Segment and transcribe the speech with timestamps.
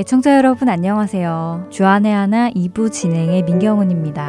[0.00, 1.66] 애청자 여러분 안녕하세요.
[1.68, 4.26] 주안의 하나 2부 진행의 민경훈입니다.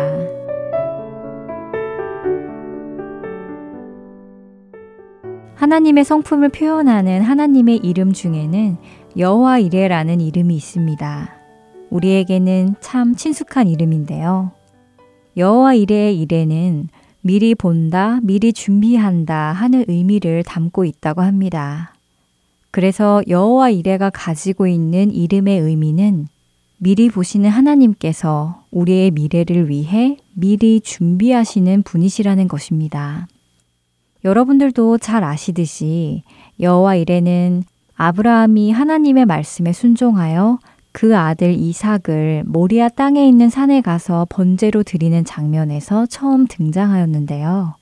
[5.56, 8.76] 하나님의 성품을 표현하는 하나님의 이름 중에는
[9.18, 11.30] 여호와 이레라는 이름이 있습니다.
[11.90, 14.52] 우리에게는 참 친숙한 이름인데요.
[15.38, 16.90] 여호와 이레의 이레는
[17.22, 21.94] 미리 본다, 미리 준비한다 하는 의미를 담고 있다고 합니다.
[22.72, 26.28] 그래서 여호와 이레가 가지고 있는 이름의 의미는
[26.78, 33.28] 미리 보시는 하나님께서 우리의 미래를 위해 미리 준비하시는 분이시라는 것입니다.
[34.24, 36.24] 여러분들도 잘 아시듯이
[36.60, 37.64] 여호와 이레는
[37.96, 40.60] 아브라함이 하나님의 말씀에 순종하여
[40.92, 47.76] 그 아들 이삭을 모리아 땅에 있는 산에 가서 번제로 드리는 장면에서 처음 등장하였는데요.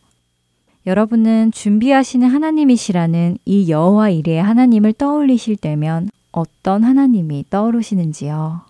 [0.85, 8.61] 여러분은 준비하시는 하나님이시라는 이 여호와 이레의 하나님을 떠올리실 때면 어떤 하나님이 떠오르시는지요?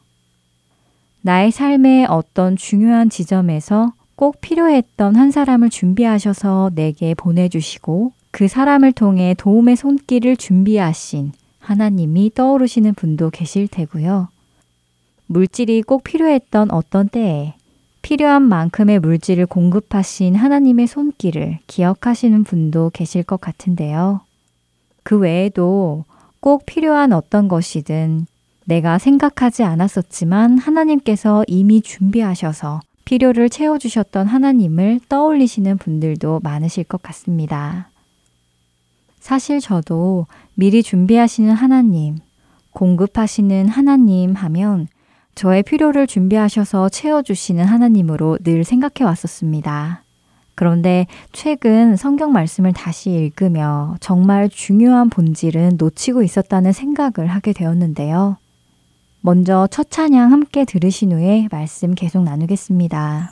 [1.21, 9.35] 나의 삶의 어떤 중요한 지점에서 꼭 필요했던 한 사람을 준비하셔서 내게 보내주시고 그 사람을 통해
[9.37, 14.29] 도움의 손길을 준비하신 하나님이 떠오르시는 분도 계실 테고요.
[15.27, 17.53] 물질이 꼭 필요했던 어떤 때에
[18.01, 24.21] 필요한 만큼의 물질을 공급하신 하나님의 손길을 기억하시는 분도 계실 것 같은데요.
[25.03, 26.05] 그 외에도
[26.39, 28.25] 꼭 필요한 어떤 것이든
[28.65, 37.89] 내가 생각하지 않았었지만 하나님께서 이미 준비하셔서 필요를 채워주셨던 하나님을 떠올리시는 분들도 많으실 것 같습니다.
[39.19, 42.17] 사실 저도 미리 준비하시는 하나님,
[42.71, 44.87] 공급하시는 하나님 하면
[45.39, 50.03] 저의 필요를 준비하셔서 채워주시는 하나님으로 늘 생각해 왔었습니다.
[50.53, 58.35] 그런데 최근 성경 말씀을 다시 읽으며 정말 중요한 본질은 놓치고 있었다는 생각을 하게 되었는데요.
[59.21, 63.31] 먼저 첫 찬양 함께 들으신 후에 말씀 계속 나누겠습니다.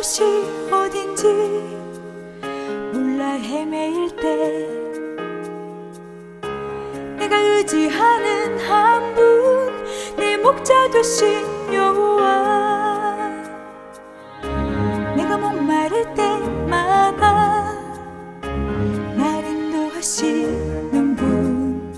[0.00, 0.22] 곳이
[0.72, 1.26] 어딘지
[2.90, 4.66] 몰라 헤매일 때.
[7.18, 9.20] 내가 의지하는 한 분
[10.16, 11.44] 내 목자 되신
[11.74, 13.28] 여호와.
[15.16, 17.74] 내가 목마를 때마다
[19.18, 21.92] 날 인도하시는 분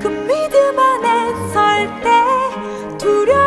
[0.00, 3.43] 그 믿음 안에 설 때 두려움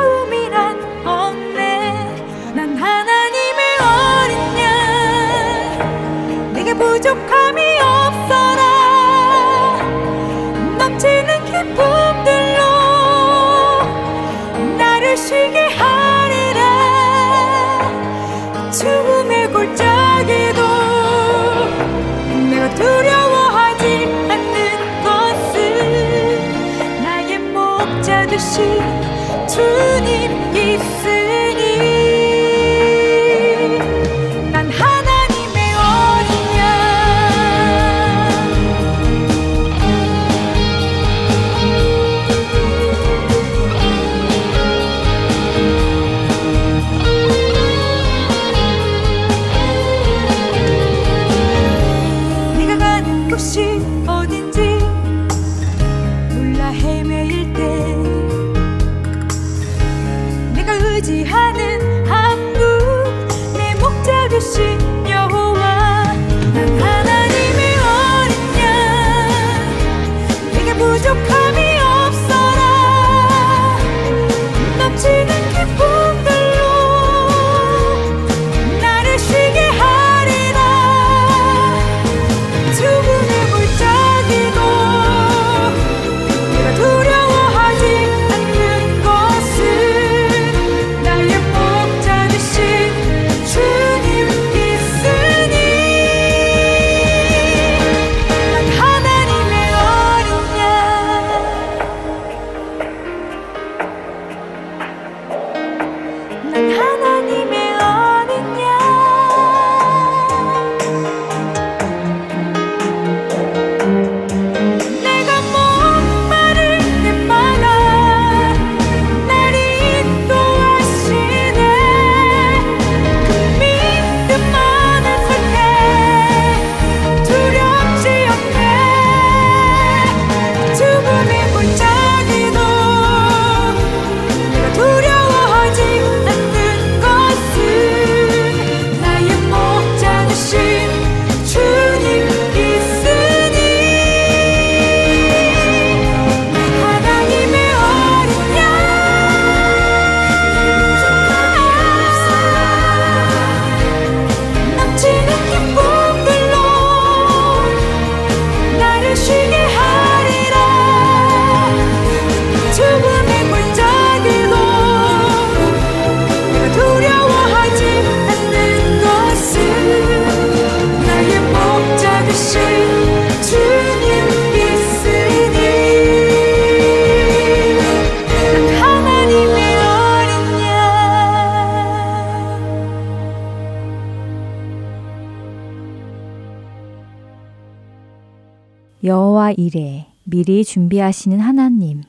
[189.59, 192.03] 이래 미리 준비하시는 하나님,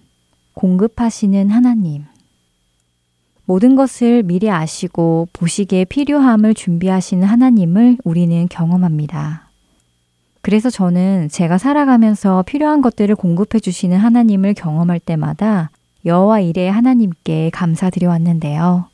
[0.52, 2.04] 공급하시는 하나님.
[3.46, 9.48] 모든 것을 미리 아시고 보시기에 필요함을 준비하시는 하나님을 우리는 경험합니다.
[10.42, 15.70] 그래서 저는 제가 살아가면서 필요한 것들을 공급해 주시는 하나님을 경험할 때마다
[16.04, 18.90] 여호와 이레 하나님께 감사드려 왔는데요.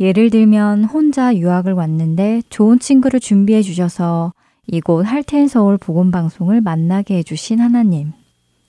[0.00, 4.32] 예를 들면 혼자 유학을 왔는데 좋은 친구를 준비해 주셔서
[4.66, 8.12] 이곳 할텐 서울 복음 방송을 만나게 해 주신 하나님.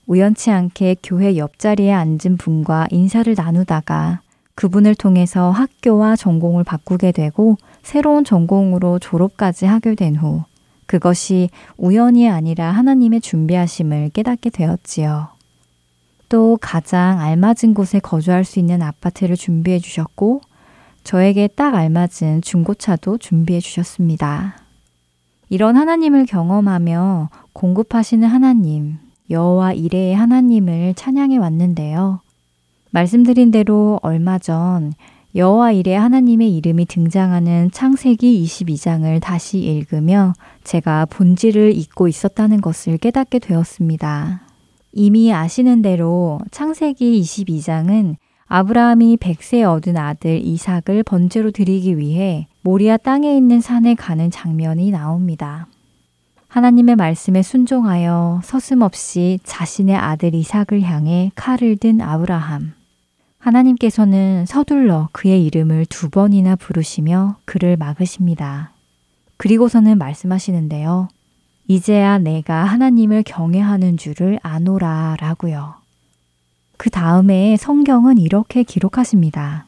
[0.06, 4.20] 우연치 않게 교회 옆자리에 앉은 분과 인사를 나누다가
[4.54, 10.44] 그분을 통해서 학교와 전공을 바꾸게 되고 새로운 전공으로 졸업까지 하게 된 후
[10.86, 15.28] 그것이 우연이 아니라 하나님의 준비하심을 깨닫게 되었지요.
[16.28, 20.42] 또 가장 알맞은 곳에 거주할 수 있는 아파트를 준비해 주셨고
[21.02, 24.65] 저에게 딱 알맞은 중고차도 준비해 주셨습니다.
[25.48, 28.98] 이런 하나님을 경험하며 공급하시는 하나님,
[29.30, 32.20] 여호와 이레의 하나님을 찬양해 왔는데요.
[32.90, 34.92] 말씀드린 대로 얼마 전
[35.34, 40.32] 여호와 이레 하나님의 이름이 등장하는 창세기 22장을 다시 읽으며
[40.64, 44.40] 제가 본질을 잊고 있었다는 것을 깨닫게 되었습니다.
[44.92, 48.16] 이미 아시는 대로 창세기 22장은
[48.46, 55.68] 아브라함이 백세 얻은 아들 이삭을 번제로 드리기 위해 모리아 땅에 있는 산에 가는 장면이 나옵니다.
[56.48, 62.72] 하나님의 말씀에 순종하여 서슴없이 자신의 아들 이삭을 향해 칼을 든 아브라함.
[63.38, 68.72] 하나님께서는 서둘러 그의 이름을 두 번이나 부르시며 그를 막으십니다.
[69.36, 71.06] 그리고서는 말씀하시는데요.
[71.68, 75.74] 이제야 내가 하나님을 경외하는 줄을 아노라 라고요.
[76.76, 79.66] 그 다음에 성경은 이렇게 기록하십니다.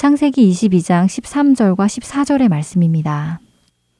[0.00, 3.38] 창세기 22장 13절과 14절의 말씀입니다.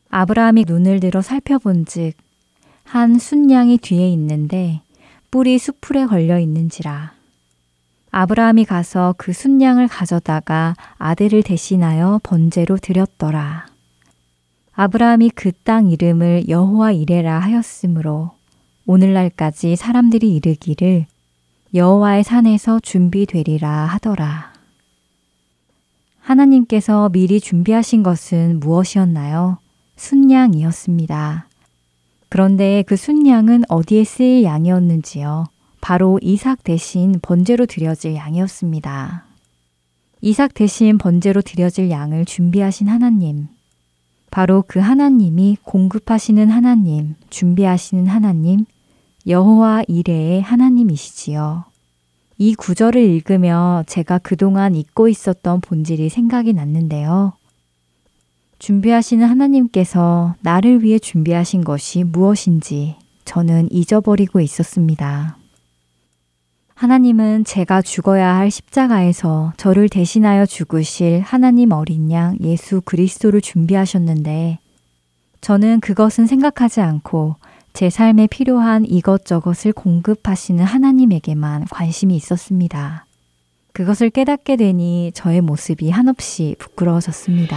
[0.09, 2.15] 아브라함이 눈을 들어 살펴본 즉,
[2.85, 4.81] 한 순양이 뒤에 있는데
[5.31, 7.13] 뿔이 수풀에 걸려 있는지라.
[8.13, 13.67] 아브라함이 가서 그 순양을 가져다가 아들을 대신하여 번제로 드렸더라.
[14.73, 18.31] 아브라함이 그 땅 이름을 여호와 이레라 하였으므로
[18.87, 21.05] 오늘날까지 사람들이 이르기를
[21.75, 24.60] 여호와의 산에서 준비되리라 하더라.
[26.31, 29.59] 하나님께서 미리 준비하신 것은 무엇이었나요?
[29.97, 31.49] 순양이었습니다.
[32.29, 35.47] 그런데 그 순양은 어디에 쓰일 양이었는지요?
[35.81, 39.25] 바로 이삭 대신 번제로 드려질 양이었습니다.
[40.21, 43.49] 이삭 대신 번제로 드려질 양을 준비하신 하나님.
[44.31, 48.67] 바로 그 하나님이 공급하시는 하나님, 준비하시는 하나님,
[49.27, 51.70] 여호와 이레의 하나님이시지요.
[52.43, 57.35] 이 구절을 읽으며 제가 그동안 잊고 있었던 본질이 생각이 났는데요.
[58.59, 65.37] 준비하시는 하나님께서 나를 위해 준비하신 것이 무엇인지 저는 잊어버리고 있었습니다.
[66.77, 74.61] 하나님은 제가 죽어야 할 십자가에서 저를 대신하여 죽으실 하나님 어린 양 예수 그리스도를 준비하셨는데
[75.43, 77.37] 저는 그것은 생각하지 않고
[77.73, 83.07] 제 삶에 필요한 이것저것을 공급하시는 하나님에게만 관심이 있었습니다.
[83.73, 87.57] 그것을 깨닫게 되니 저의 모습이 한없이 부끄러워졌습니다.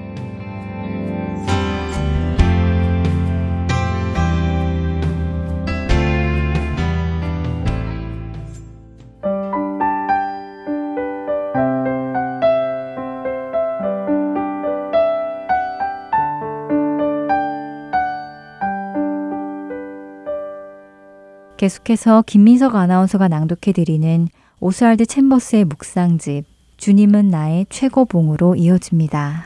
[21.61, 24.29] 계속해서 김민석 아나운서가 낭독해드리는
[24.61, 26.45] 오스알드 챔버스의 묵상집
[26.77, 29.43] 주님은 나의 최고봉으로 이어집니다.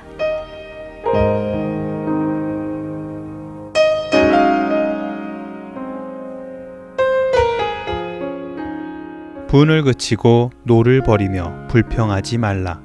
[9.50, 12.82] 분을 그치고 노를 버리며 불평하지 말라.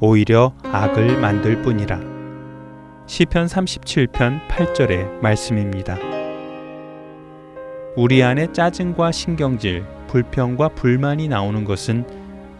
[0.00, 2.00] 오히려 악을 만들 뿐이라.
[3.06, 6.17] 시편 37편 8절의 말씀입니다.
[7.98, 12.06] 우리 안에 짜증과 신경질, 불평과 불만이 나오는 것은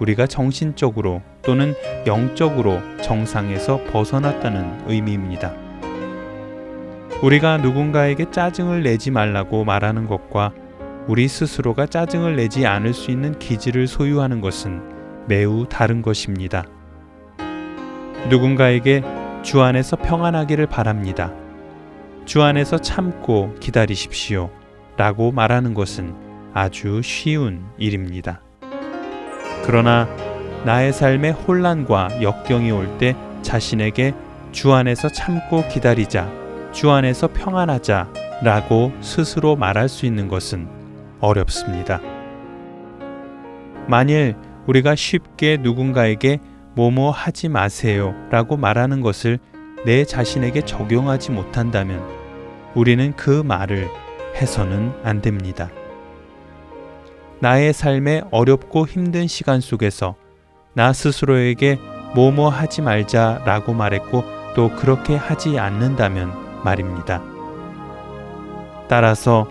[0.00, 1.74] 우리가 정신적으로 또는
[2.08, 5.54] 영적으로 정상에서 벗어났다는 의미입니다.
[7.22, 10.52] 우리가 누군가에게 짜증을 내지 말라고 말하는 것과
[11.06, 14.82] 우리 스스로가 짜증을 내지 않을 수 있는 기질을 소유하는 것은
[15.28, 16.64] 매우 다른 것입니다.
[18.28, 19.04] 누군가에게
[19.42, 21.32] 주 안에서 평안하기를 바랍니다.
[22.24, 24.57] 주 안에서 참고 기다리십시오.
[24.98, 26.14] 라고 말하는 것은
[26.52, 28.42] 아주 쉬운 일입니다.
[29.64, 30.08] 그러나
[30.64, 34.12] 나의 삶에 혼란과 역경이 올 때 자신에게
[34.50, 36.28] 주 안에서 참고 기다리자,
[36.72, 38.08] 주 안에서 평안하자
[38.42, 40.68] 라고 스스로 말할 수 있는 것은
[41.20, 42.00] 어렵습니다.
[43.86, 44.34] 만일
[44.66, 46.40] 우리가 쉽게 누군가에게
[46.74, 49.38] 뭐뭐 하지 마세요 라고 말하는 것을
[49.86, 52.02] 내 자신에게 적용하지 못한다면
[52.74, 53.88] 우리는 그 말을
[54.40, 55.70] 해서는 안 됩니다.
[57.40, 60.16] 나의 삶의 어렵고 힘든 시간 속에서
[60.74, 61.78] 나 스스로에게
[62.14, 64.24] 뭐뭐 하지 말자라고 말했고
[64.56, 67.22] 또 그렇게 하지 않는다면 말입니다.
[68.88, 69.46] 따라서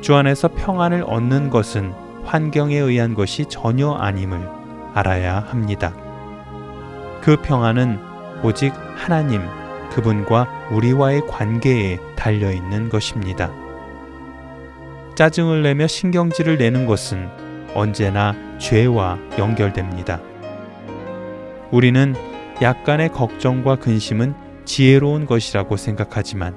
[0.00, 1.92] 주 안에서 평안을 얻는 것은
[2.24, 4.48] 환경에 의한 것이 전혀 아님을
[4.94, 5.92] 알아야 합니다.
[7.20, 8.00] 그 평안은
[8.42, 9.42] 오직 하나님,
[9.92, 13.50] 그분과 우리와의 관계에 달려 있는 것입니다.
[15.18, 17.28] 짜증을 내며 신경질을 내는 것은
[17.74, 20.20] 언제나 죄와 연결됩니다.
[21.72, 22.14] 우리는
[22.62, 26.54] 약간의 걱정과 근심은 지혜로운 것이라고 생각하지만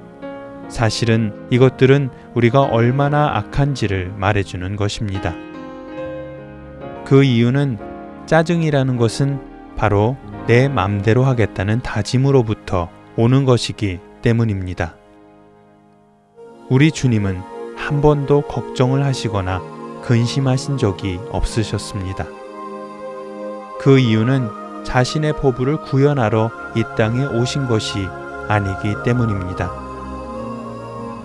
[0.68, 5.34] 사실은 이것들은 우리가 얼마나 악한지를 말해주는 것입니다.
[7.04, 7.78] 그 이유는
[8.26, 9.40] 짜증이라는 것은
[9.76, 14.94] 바로 내 맘대로 하겠다는 다짐으로부터 오는 것이기 때문입니다.
[16.70, 17.51] 우리 주님은
[17.82, 19.60] 한 번도 걱정을 하시거나
[20.02, 22.26] 근심하신 적이 없으셨습니다.
[23.80, 28.06] 그 이유는 자신의 포부를 구현하러 이 땅에 오신 것이
[28.46, 29.72] 아니기 때문입니다.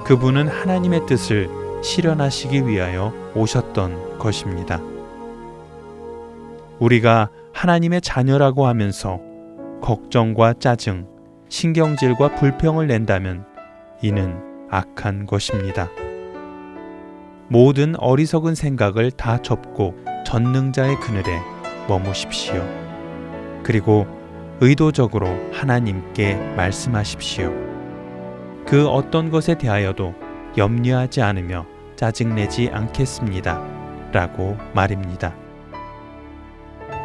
[0.03, 1.47] 그분은 하나님의 뜻을
[1.83, 4.81] 실현하시기 위하여 오셨던 것입니다.
[6.79, 9.19] 우리가 하나님의 자녀라고 하면서
[9.81, 11.07] 걱정과 짜증,
[11.49, 13.45] 신경질과 불평을 낸다면
[14.01, 14.41] 이는
[14.71, 15.87] 악한 것입니다.
[17.49, 21.39] 모든 어리석은 생각을 다 접고 전능자의 그늘에
[21.87, 22.61] 머무십시오.
[23.63, 24.05] 그리고
[24.59, 27.53] 의도적으로 하나님께 말씀하십시오.
[28.65, 30.13] 그 어떤 것에 대하여도
[30.57, 33.61] 염려하지 않으며 짜증내지 않겠습니다.
[34.11, 35.33] 라고 말입니다.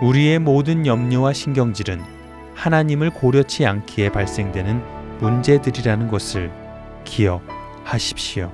[0.01, 2.01] 우리의 모든 염려와 신경질은
[2.55, 4.83] 하나님을 고려치 않기에 발생되는
[5.21, 6.51] 문제들이라는 것을
[7.05, 8.51] 기억하십시오.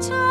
[0.00, 0.29] 주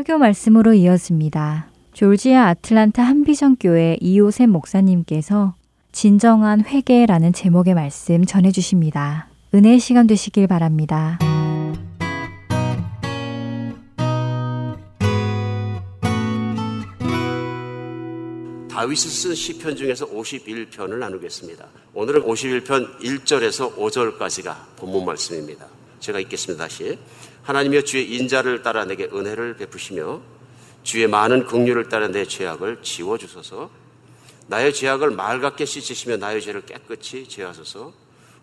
[0.00, 1.68] 설교 말씀으로 이어집니다.
[1.92, 5.54] 졸지아 아틀란타 한비전 교회 이호셉 목사님께서
[5.92, 9.28] 진정한 회개라는 제목의 말씀 전해 주십니다.
[9.52, 11.18] 은혜의 시간 되시길 바랍니다.
[18.70, 21.66] 다윗이 쓴 시편 중에서 51편을 나누겠습니다.
[21.92, 25.66] 오늘은 51편 1절에서 5절까지가 본문 말씀입니다.
[25.98, 26.64] 제가 읽겠습니다.
[26.64, 26.98] 다시.
[27.42, 30.20] 하나님여 주의 인자를 따라 내게 은혜를 베푸시며
[30.82, 33.70] 주의 많은 긍휼을 따라 내 죄악을 지워 주소서.
[34.46, 37.92] 나의 죄악을 말 같게 씻으시며 나의 죄를 깨끗이 제하소서.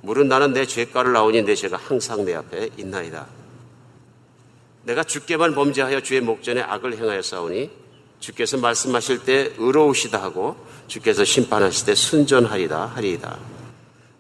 [0.02, 3.28] 물은 나는 내 죄가를 나오니 내 죄가 항상 내 앞에 있나이다.
[4.84, 7.70] 내가 주께만 범죄하여 주의 목전에 악을 행하여 싸우니
[8.20, 10.56] 주께서 말씀하실 때 의로우시다 하고
[10.88, 13.38] 주께서 심판하실 때 순전하리다 하리이다.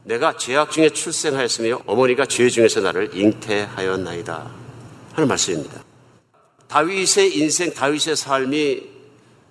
[0.03, 4.66] 내가 죄악 중에 출생하였으며 어머니가 죄 중에서 나를 잉태하였나이다.
[5.17, 5.83] 하는 말씀입니다.
[6.67, 8.83] 다윗의 인생, 다윗의 삶이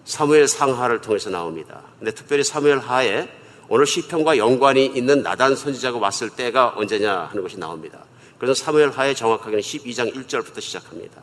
[0.04, 1.82] 사무엘 상하를 통해서 나옵니다.
[1.98, 3.28] 근데 특별히 사무엘 하에
[3.68, 8.04] 오늘 시편과 연관이 있는 나단 선지자가 왔을 때가 언제냐 하는 것이 나옵니다.
[8.38, 11.20] 그래서 사무엘 하에 정확하게는 12장 1절부터 시작합니다.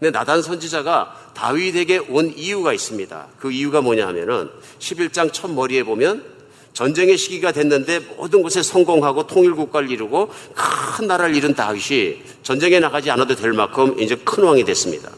[0.00, 3.28] 근데 나단 선지자가 다윗에게 온 이유가 있습니다.
[3.38, 6.24] 그 이유가 뭐냐 하면은 11장 첫 머리에 보면
[6.72, 13.34] 전쟁의 시기가 됐는데 모든 곳에 성공하고 통일국가를 이루고 큰 나라를 이룬 다윗이 전쟁에 나가지 않아도
[13.34, 15.10] 될 만큼 이제 큰 왕이 됐습니다.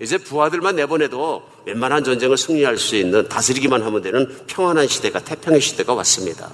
[0.00, 5.94] 이제 부하들만 내보내도 웬만한 전쟁을 승리할 수 있는 다스리기만 하면 되는 평안한 시대가 태평의 시대가
[5.94, 6.50] 왔습니다.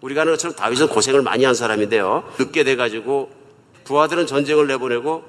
[0.00, 2.24] 우리가 아는 것처럼 다윗은 고생을 많이 한 사람인데요.
[2.38, 3.30] 늦게 돼가지고
[3.84, 5.24] 부하들은 전쟁을 내보내고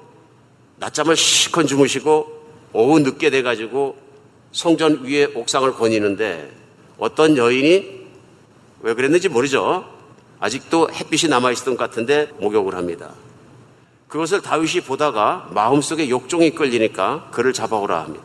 [0.76, 2.38] 낮잠을 실컷 주무시고
[2.72, 3.96] 오후 늦게 돼가지고
[4.52, 6.50] 성전 위에 옥상을 거니는데
[6.98, 7.97] 어떤 여인이
[8.82, 9.84] 왜 그랬는지 모르죠.
[10.40, 13.12] 아직도 햇빛이 남아있던 것 같은데 목욕을 합니다.
[14.08, 18.24] 그것을 다윗이 보다가 마음속에 욕종이 끌리니까 그를 잡아오라 합니다.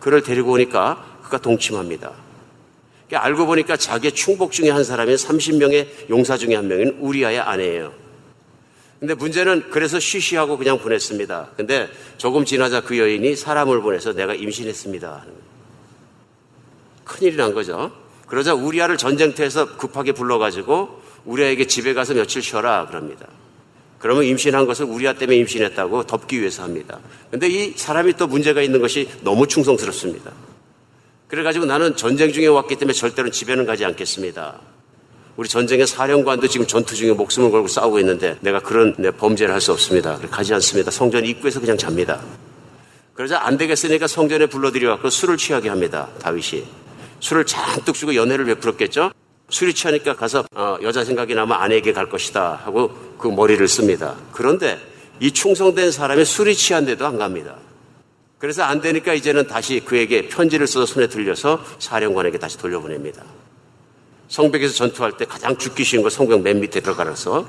[0.00, 2.12] 그를 데리고 오니까 그가 동침합니다.
[3.12, 7.92] 알고 보니까 자기의 충복 중에 한 사람인 30명의 용사 중에 한 명인 우리아의 아내예요.
[9.00, 11.50] 근데 문제는 그래서 쉬쉬하고 그냥 보냈습니다.
[11.56, 15.24] 근데 조금 지나자 그 여인이 사람을 보내서 내가 임신했습니다.
[17.04, 17.92] 큰일이 난 거죠.
[18.28, 23.26] 그러자 우리아를 전쟁터에서 급하게 불러가지고 우리아에게 집에 가서 며칠 쉬어라 그럽니다.
[23.98, 27.00] 그러면 임신한 것을 우리아 때문에 임신했다고 덮기 위해서 합니다.
[27.30, 30.30] 근데 이 사람이 또 문제가 있는 것이 너무 충성스럽습니다.
[31.26, 34.60] 그래가지고 나는 전쟁 중에 왔기 때문에 절대로 집에는 가지 않겠습니다.
[35.36, 39.60] 우리 전쟁의 사령관도 지금 전투 중에 목숨을 걸고 싸우고 있는데 내가 그런 네, 범죄를 할
[39.60, 40.18] 수 없습니다.
[40.30, 40.90] 가지 않습니다.
[40.90, 42.20] 성전 입구에서 그냥 잡니다.
[43.14, 46.08] 그러자 안 되겠으니까 성전에 불러들여갖고 술을 취하게 합니다.
[46.22, 46.87] 다윗이.
[47.20, 49.12] 술을 잔뜩 주고 연애를 베풀었겠죠?
[49.50, 54.14] 술이 취하니까 가서 어, 여자 생각이 나면 아내에게 갈 것이다 하고 그 머리를 씁니다.
[54.32, 54.78] 그런데
[55.20, 57.56] 이 충성된 사람이 술이 취한데도 안 갑니다.
[58.38, 63.24] 그래서 안 되니까 이제는 다시 그에게 편지를 써서 손에 들려서 사령관에게 다시 돌려보냅니다.
[64.28, 67.48] 성벽에서 전투할 때 가장 죽기 쉬운 거 성벽 맨 밑에 들어가서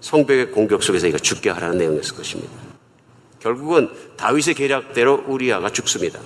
[0.00, 2.52] 성벽의 공격 속에서 이거 죽게 하라는 내용이었을 것입니다.
[3.40, 6.20] 결국은 다윗의 계략대로 우리아가 죽습니다.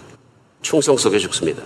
[0.60, 1.62] 충성 속에 죽습니다.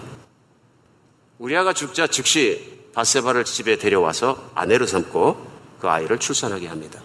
[1.39, 5.47] 우리아가 죽자 즉시 바세바를 집에 데려와서 아내로 삼고
[5.81, 7.03] 그 아이를 출산하게 합니다.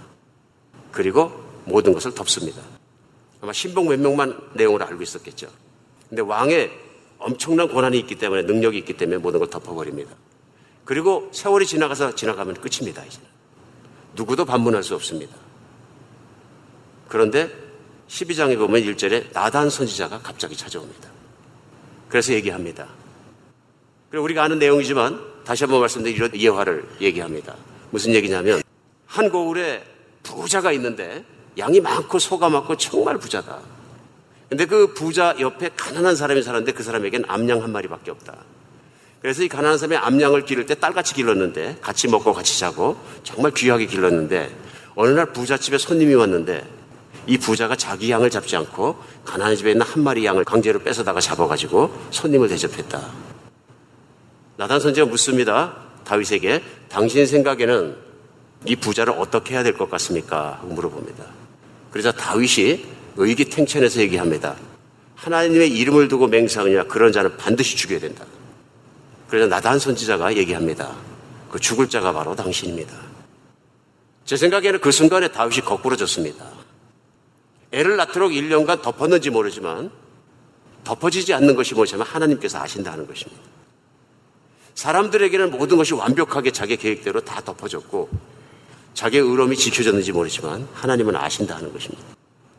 [0.91, 1.32] 그리고
[1.65, 2.62] 모든 것을 덮습니다.
[3.41, 5.50] 아마 신봉 몇 명만 내용을 알고 있었겠죠.
[6.10, 6.72] 근데 왕의
[7.17, 10.12] 엄청난 권한이 있기 때문에 능력이 있기 때문에 모든 걸 덮어버립니다.
[10.86, 13.04] 그리고 세월이 지나가서 지나가면 끝입니다.
[13.04, 13.28] 이제는.
[14.15, 15.36] 누구도 반문할 수 없습니다.
[17.08, 17.50] 그런데
[18.08, 21.10] 12장에 보면 1절에 나단 선지자가 갑자기 찾아옵니다.
[22.10, 22.88] 그래서 얘기합니다.
[24.12, 27.56] 그리고 우리가 아는 내용이지만 다시 한번 말씀드리면 이런 예화를 얘기합니다.
[27.91, 28.62] 무슨 얘기냐면
[29.08, 29.84] 한 고을에
[30.21, 31.24] 부자가 있는데
[31.58, 33.60] 양이 많고 소가 많고 정말 부자다.
[34.50, 38.36] 근데 그 부자 옆에 가난한 사람이 살았는데 그 사람에겐 암양 한 마리밖에 없다.
[39.21, 43.86] 그래서 이 가난한 사람이 암양을 기를 때 딸같이 길렀는데 같이 먹고 같이 자고 정말 귀하게
[43.86, 44.54] 길렀는데
[44.95, 46.67] 어느 날 부잣집에 손님이 왔는데
[47.28, 51.93] 이 부자가 자기 양을 잡지 않고 가난한 집에 있는 한 마리 양을 강제로 뺏어다가 잡아가지고
[52.10, 53.31] 손님을 대접했다.
[54.62, 55.76] 나단 선지가 묻습니다.
[56.04, 57.95] 다윗에게 당신 생각에는
[58.67, 60.60] 이 부자를 어떻게 해야 될 것 같습니까?
[60.62, 61.26] 하고 물어봅니다.
[61.89, 62.86] 그래서 다윗이
[63.17, 64.56] 의기탱천해서 얘기합니다.
[65.15, 68.24] 하나님의 이름을 두고 맹세하느냐 그런 자는 반드시 죽여야 된다.
[69.30, 70.95] 그래서 나단 선지자가 얘기합니다.
[71.50, 72.95] 그 죽을 자가 바로 당신입니다.
[74.26, 76.45] 제 생각에는 그 순간에 다윗이 거꾸로졌습니다.
[77.71, 79.89] 애를 낳도록 1년간 덮었는지 모르지만
[80.84, 83.61] 덮어지지 않는 것이 뭐냐면 하나님께서 아신다는 것입니다.
[84.76, 88.10] 사람들에게는 모든 것이 완벽하게 자기 계획대로 다 덮어졌고
[88.94, 92.04] 자기의 의로움이 지켜졌는지 모르지만 하나님은 아신다 하는 것입니다.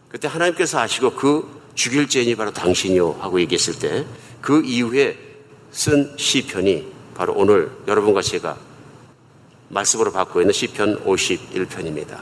[0.09, 4.05] 그때 하나님께서 아시고 그 죽일 죄인이 바로 당신이요 하고 얘기했을 때
[4.43, 5.17] 그 이후에
[5.71, 8.59] 쓴 시편이 바로 오늘 여러분과 제가
[9.69, 12.19] 말씀으로 받고 있는 시편 51편입니다.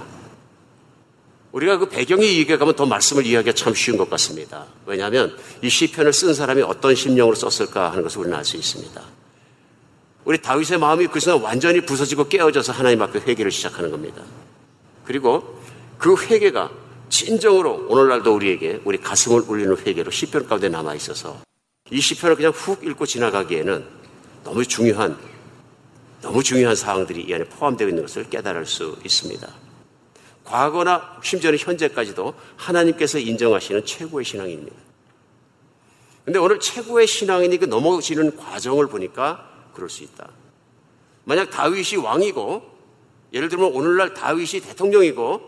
[1.51, 4.67] 우리가 그 배경이 가면 더 말씀을 이해하기가 참 쉬운 것 같습니다.
[4.87, 9.03] 왜냐하면 이 시편을 쓴 사람이 어떤 심령으로 썼을까 하는 것을 우리는 알 수 있습니다.
[10.25, 14.23] 우리 다윗의 마음이 그 순간 완전히 부서지고 깨어져서 하나님 앞에 회개를 시작하는 겁니다.
[15.05, 15.61] 그리고
[15.99, 16.71] 그 회개가
[17.09, 21.41] 진정으로 오늘날도 우리에게 우리 가슴을 울리는 회개로 시편 가운데 남아 있어서
[21.91, 23.85] 이 시편을 그냥 훅 읽고 지나가기에는
[24.45, 25.19] 너무 중요한
[26.23, 29.49] 너무 중요한 사항들이 이 안에 포함되어 있는 것을 깨달을 수 있습니다.
[30.45, 34.77] 과거나 심지어는 현재까지도 하나님께서 인정하시는 최고의 신앙입니다.
[36.25, 40.31] 근데 오늘 최고의 신앙인이 그 넘어지는 과정을 보니까 그럴 수 있다.
[41.25, 42.63] 만약 다윗이 왕이고
[43.33, 45.41] 예를 들면 오늘날 다윗이 대통령이고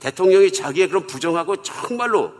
[0.00, 2.32] 대통령이 자기의 그런 부정하고 정말로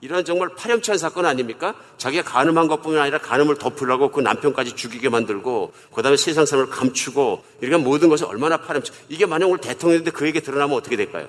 [0.00, 1.74] 이런 정말 파렴치한 사건 아닙니까?
[1.96, 7.82] 자기가 가늠한 것뿐만 아니라 가늠을 덮으려고 그 남편까지 죽이게 만들고 그다음에 세상 사람을 감추고 이렇게
[7.82, 11.26] 모든 것이 얼마나 파렴치 이게 만약 오늘 대통령인데 그에게 드러나면 어떻게 될까요?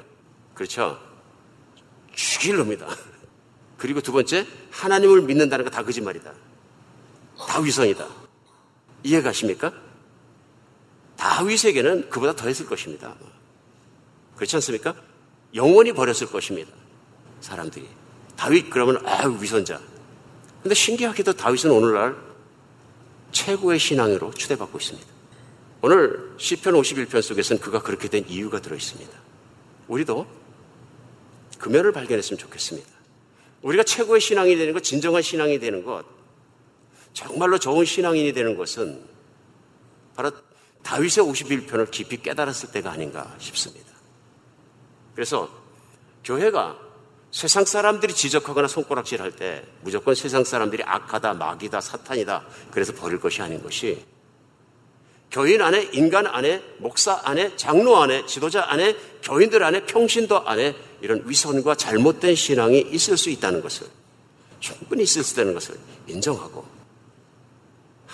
[0.54, 1.00] 그렇죠?
[2.14, 2.86] 죽일 놈이다.
[3.78, 6.34] 그리고 두 번째 하나님을 믿는다는 거 다 거짓말이다.
[7.48, 8.25] 다 위선이다.
[9.06, 9.72] 이해가십니까?
[11.18, 13.16] 다윗에게는 그보다 더 했을 것입니다.
[14.36, 14.96] 그렇지 않습니까?
[15.54, 16.72] 영원히 버렸을 것입니다.
[17.40, 17.88] 사람들이.
[18.36, 19.80] 다윗 그러면 아유 위선자.
[20.62, 22.16] 근데 신기하게도 다윗은 오늘날
[23.32, 25.08] 최고의 신앙으로 추대받고 있습니다.
[25.82, 29.12] 오늘 시편 51편 속에서는 그가 그렇게 된 이유가 들어 있습니다.
[29.88, 30.26] 우리도
[31.60, 32.90] 금연을 발견했으면 좋겠습니다.
[33.62, 36.06] 우리가 최고의 신앙이 되는 것, 진정한 신앙이 되는 것,
[37.16, 39.02] 정말로 좋은 신앙인이 되는 것은
[40.16, 40.32] 바로
[40.84, 43.88] 다윗의 51편을 깊이 깨달았을 때가 아닌가 싶습니다.
[45.16, 45.50] 그래서
[46.26, 46.78] 교회가
[47.32, 52.46] 세상 사람들이 지적하거나 손가락질 할 때 무조건 세상 사람들이 악하다, 마귀다, 사탄이다.
[52.72, 54.06] 그래서 버릴 것이 아닌 것이
[55.32, 61.24] 교인 안에, 인간 안에, 목사 안에, 장로 안에, 지도자 안에, 교인들 안에, 평신도 안에 이런
[61.26, 63.88] 위선과 잘못된 신앙이 있을 수 있다는 것을
[64.60, 66.75] 충분히 있을 수 있다는 것을 인정하고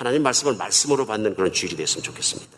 [0.01, 2.57] 하나님 말씀을 말씀으로 받는 그런 주일이 됐으면 좋겠습니다.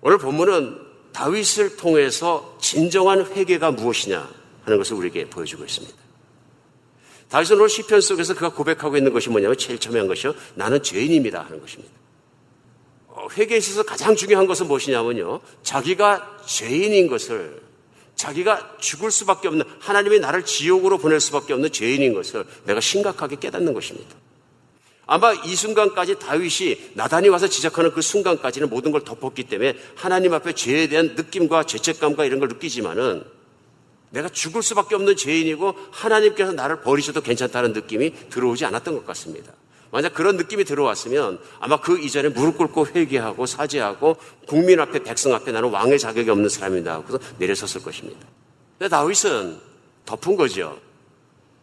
[0.00, 0.78] 오늘 본문은
[1.12, 4.26] 다윗을 통해서 진정한 회개가 무엇이냐
[4.64, 5.94] 하는 것을 우리에게 보여주고 있습니다.
[7.28, 10.34] 다윗은 오늘 시편 속에서 그가 고백하고 있는 것이 뭐냐면 제일 처음에 한 것이요.
[10.54, 11.92] 나는 죄인입니다 하는 것입니다.
[13.08, 15.40] 어, 회개에 있어서 가장 중요한 것은 무엇이냐면요.
[15.62, 17.60] 자기가 죄인인 것을
[18.14, 23.74] 자기가 죽을 수밖에 없는 하나님이 나를 지옥으로 보낼 수밖에 없는 죄인인 것을 내가 심각하게 깨닫는
[23.74, 24.16] 것입니다.
[25.10, 30.52] 아마 이 순간까지 다윗이 나단이 와서 지적하는 그 순간까지는 모든 걸 덮었기 때문에 하나님 앞에
[30.52, 33.24] 죄에 대한 느낌과 죄책감과 이런 걸 느끼지만은
[34.10, 39.52] 내가 죽을 수밖에 없는 죄인이고 하나님께서 나를 버리셔도 괜찮다는 느낌이 들어오지 않았던 것 같습니다.
[39.90, 45.50] 만약 그런 느낌이 들어왔으면 아마 그 이전에 무릎 꿇고 회개하고 사죄하고 국민 앞에 백성 앞에
[45.50, 48.20] 나는 왕의 자격이 없는 사람이다 하고서 내려섰을 것입니다.
[48.78, 49.58] 근데 다윗은
[50.06, 50.78] 덮은 거죠.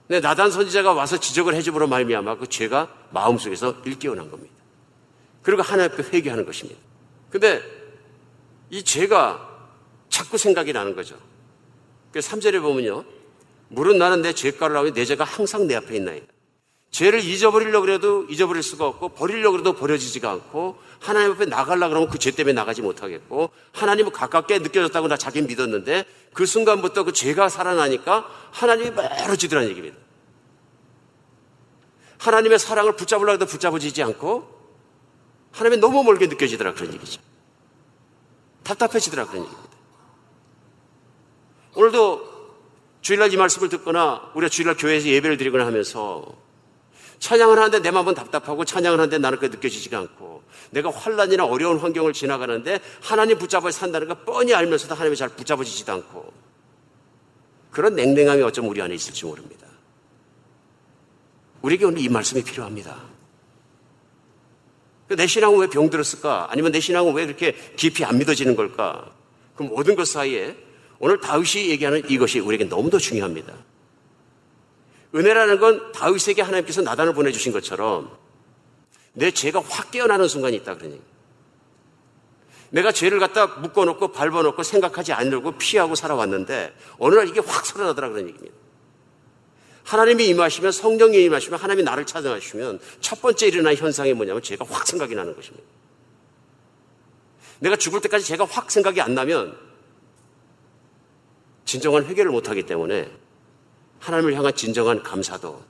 [0.08, 4.56] 근데 나단 선지자가 와서 지적을 해줌으로 말미암아 그 죄가 마음속에서 일깨어난 겁니다.
[5.44, 6.80] 그리고 하나님 앞에 회개하는 것입니다.
[7.30, 7.62] 근데
[8.70, 9.48] 이 죄가
[10.10, 11.18] 자꾸 생각이 나는 거죠.
[12.12, 13.04] 그 3절에 보면요.
[13.70, 16.26] 물은 나는 내 죄가를 하고 내 죄가 항상 내 앞에 있나이다.
[16.92, 22.18] 죄를 잊어버리려고 그래도 잊어버릴 수가 없고 버리려고 해도 버려지지가 않고 하나님 앞에 나가려고 그러면 그
[22.18, 28.28] 죄 때문에 나가지 못하겠고 하나님은 가깝게 느껴졌다고 나 자기 믿었는데 그 순간부터 그 죄가 살아나니까
[28.52, 29.98] 하나님이 멀어지더라는 얘기입니다.
[32.20, 34.58] 하나님의 사랑을 붙잡으려고 해도 붙잡아지지 않고
[35.52, 37.22] 하나님이 너무 멀게 느껴지더라 그런 얘기죠.
[38.64, 39.70] 답답해지더라 그런 얘기입니다.
[41.76, 42.38] 오늘도
[43.02, 46.26] 주일날 이 말씀을 듣거나 우리가 주일날 교회에서 예배를 드리거나 하면서
[47.20, 52.14] 찬양을 하는데 내 마음은 답답하고 찬양을 하는데 나는 그게 느껴지지가 않고 내가 환란이나 어려운 환경을
[52.14, 56.32] 지나가는데 하나님 붙잡아 산다는 걸 뻔히 알면서도 하나님이 잘 붙잡아지지도 않고
[57.72, 59.68] 그런 냉랭함이 어쩜 우리 안에 있을지 모릅니다.
[61.62, 62.96] 우리에게 오늘 이 말씀이 필요합니다.
[65.10, 66.48] 내 신앙은 왜 병들었을까?
[66.52, 69.12] 아니면 내 신앙은 왜 그렇게 깊이 안 믿어지는 걸까?
[69.56, 70.56] 그 모든 것 사이에
[71.00, 73.54] 오늘 다윗이 얘기하는 이것이 우리에게 너무도 중요합니다.
[75.18, 78.16] 은혜라는 건 다윗에게 하나님께서 나단을 보내주신 것처럼
[79.14, 81.02] 내 죄가 확 깨어나는 순간이 있다 그러니
[82.70, 88.28] 내가 죄를 갖다 묶어놓고 밟아놓고 생각하지 않으려고 피하고 살아왔는데 어느 날 이게 확 살아나더라 그런
[88.28, 88.56] 얘기입니다.
[89.86, 95.16] 하나님이 임하시면 성령이 임하시면 하나님이 나를 찾아가시면 첫 번째 일어난 현상이 뭐냐면 죄가 확 생각이
[95.16, 95.66] 나는 것입니다.
[97.60, 99.58] 내가 죽을 때까지 죄가 확 생각이 안 나면
[101.64, 103.10] 진정한 회개를 못하기 때문에
[104.00, 105.64] 하나님을 향한 진정한 감사도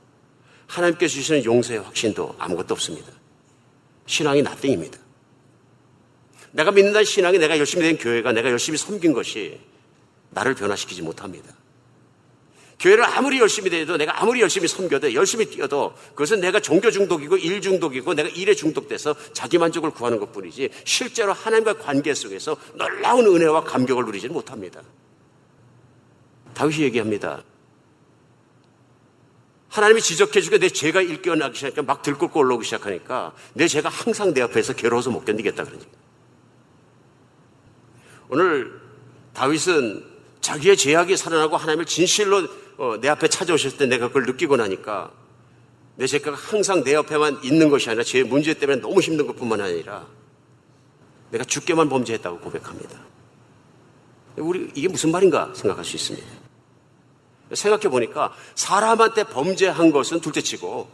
[0.68, 3.12] 하나님께 주시는 용서의 확신도 아무것도 없습니다.
[4.06, 5.00] 신앙이 나띵입니다.
[6.52, 9.60] 내가 믿는다는 신앙이 내가 열심히 된 교회가 내가 열심히 섬긴 것이
[10.32, 11.54] 나를 변화시키지 못합니다.
[12.80, 17.60] 교회를 아무리 열심히 돼도 내가 아무리 열심히 섬겨도 열심히 뛰어도 그것은 내가 종교 중독이고 일
[17.60, 23.64] 중독이고 내가 일에 중독돼서 자기 만족을 구하는 것 뿐이지 실제로 하나님과 관계 속에서 놀라운 은혜와
[23.64, 24.82] 감격을 누리지는 못합니다.
[26.54, 27.44] 다윗이 얘기합니다.
[29.70, 34.74] 하나님이 지적해주고 내 죄가 일깨어나기 시작하니까 막 들끓고 올라오기 시작하니까 내 죄가 항상 내 앞에서
[34.74, 35.90] 괴로워서 못 견디겠다 그러니까.
[38.30, 38.80] 오늘
[39.34, 40.04] 다윗은
[40.42, 45.12] 자기의 죄악이 살아나고 하나님을 진실로 어, 내 앞에 찾아오실 때 내가 그걸 느끼고 나니까
[45.96, 50.08] 내 죄가 항상 내 옆에만 있는 것이 아니라 제 문제 때문에 너무 힘든 것뿐만 아니라
[51.32, 53.00] 내가 죽게만 범죄했다고 고백합니다.
[54.38, 56.28] 우리 이게 무슨 말인가 생각할 수 있습니다.
[57.54, 60.90] 생각해 보니까 사람한테 범죄한 것은 둘째 치고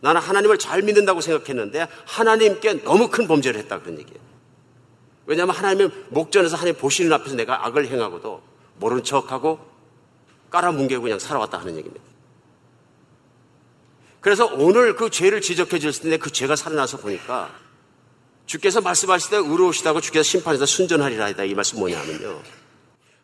[0.00, 4.20] 나는 하나님을 잘 믿는다고 생각했는데 하나님께 너무 큰 범죄를 했다 그런 얘기예요.
[5.26, 8.42] 왜냐하면 하나님의 목전에서 하나님 보시는 앞에서 내가 악을 행하고도
[8.78, 9.60] 모른 척하고
[10.50, 12.04] 깔아뭉개고 그냥 살아왔다 하는 얘기입니다.
[14.20, 17.50] 그래서 오늘 그 죄를 지적해 줬을 때 그 죄가 살아나서 보니까
[18.46, 21.44] 주께서 말씀하실 때 의로우시다고 주께서 심판해서 순전하리라 했다.
[21.44, 22.42] 이 말씀 뭐냐면요.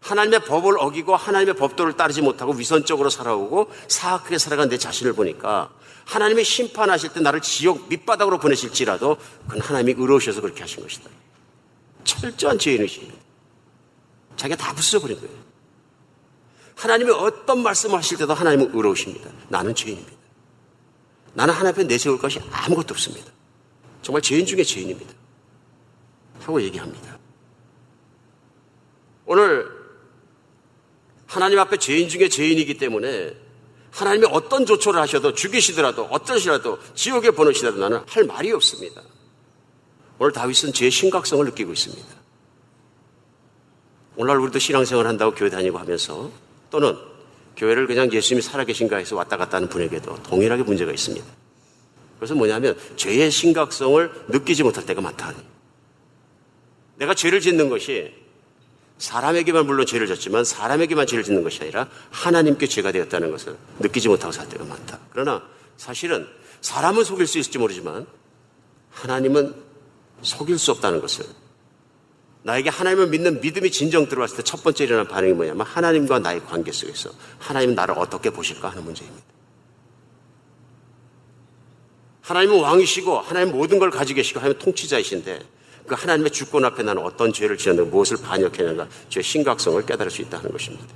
[0.01, 5.71] 하나님의 법을 어기고 하나님의 법도를 따르지 못하고 위선적으로 살아오고 사악하게 살아간 내 자신을 보니까
[6.05, 11.11] 하나님이 심판하실 때 나를 지옥 밑바닥으로 보내실지라도 그건 하나님이 의로우셔서 그렇게 하신 것이다.
[12.05, 13.19] 철저한 죄인의식입니다.
[14.37, 15.49] 자기가 다 부숴버린 거예요.
[16.77, 19.31] 하나님이 어떤 말씀을 하실 때도 하나님은 의로우십니다.
[19.49, 20.17] 나는 죄인입니다.
[21.35, 23.31] 나는 하나님 앞에 내세울 것이 아무것도 없습니다.
[24.01, 25.13] 정말 죄인 중에 죄인입니다.
[26.41, 27.19] 하고 얘기합니다.
[29.27, 29.78] 오늘
[31.29, 33.35] 하나님 앞에 죄인 중에 죄인이기 때문에
[33.91, 39.03] 하나님이 어떤 조처를 하셔도 죽이시더라도 어떠시라도 지옥에 보내시더라도 나는 할 말이 없습니다.
[40.19, 42.07] 오늘 다윗은 제 심각성을 느끼고 있습니다.
[44.17, 46.31] 오늘날 우리도 신앙생활 한다고 교회 다니고 하면서
[46.71, 46.97] 또는
[47.57, 51.27] 교회를 그냥 예수님이 살아계신가 해서 왔다 갔다 하는 분에게도 동일하게 문제가 있습니다.
[52.19, 55.35] 그래서 뭐냐면 죄의 심각성을 느끼지 못할 때가 많다.
[56.97, 58.13] 내가 죄를 짓는 것이
[58.99, 64.33] 사람에게만 물론 죄를 졌지만 사람에게만 죄를 짓는 것이 아니라 하나님께 죄가 되었다는 것을 느끼지 못하고
[64.33, 64.99] 살 때가 많다.
[65.11, 65.43] 그러나
[65.77, 66.27] 사실은
[66.61, 68.07] 사람은 속일 수 있을지 모르지만
[68.91, 69.55] 하나님은
[70.23, 71.25] 속일 수 없다는 것을
[72.43, 76.73] 나에게 하나님을 믿는 믿음이 진정 들어왔을 때 첫 번째 일어난 반응이 뭐냐면 하나님과 나의 관계
[76.73, 79.25] 속에서 하나님은 나를 어떻게 보실까 하는 문제입니다.
[82.23, 85.41] 하나님은 왕이시고 하나님 모든 걸 가지고 계시고 하나님 통치자이신데
[85.89, 90.53] 그 하나님의 주권 앞에 나는 어떤 죄를 지었는가 무엇을 반역했는가 죄의 심각성을 깨달을 수 있다는
[90.53, 90.95] 것입니다.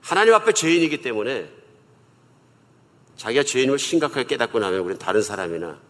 [0.00, 1.50] 하나님 앞에 죄인이기 때문에
[3.16, 5.80] 자기가 죄인을 심각하게 깨닫고 나면 우리는 다른 사람이나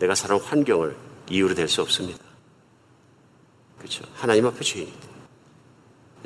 [0.00, 0.96] 내가 사는 환경을
[1.30, 2.22] 이유로 될 수 없습니다.
[3.78, 4.04] 그렇죠.
[4.14, 4.92] 하나님 앞에 때문에.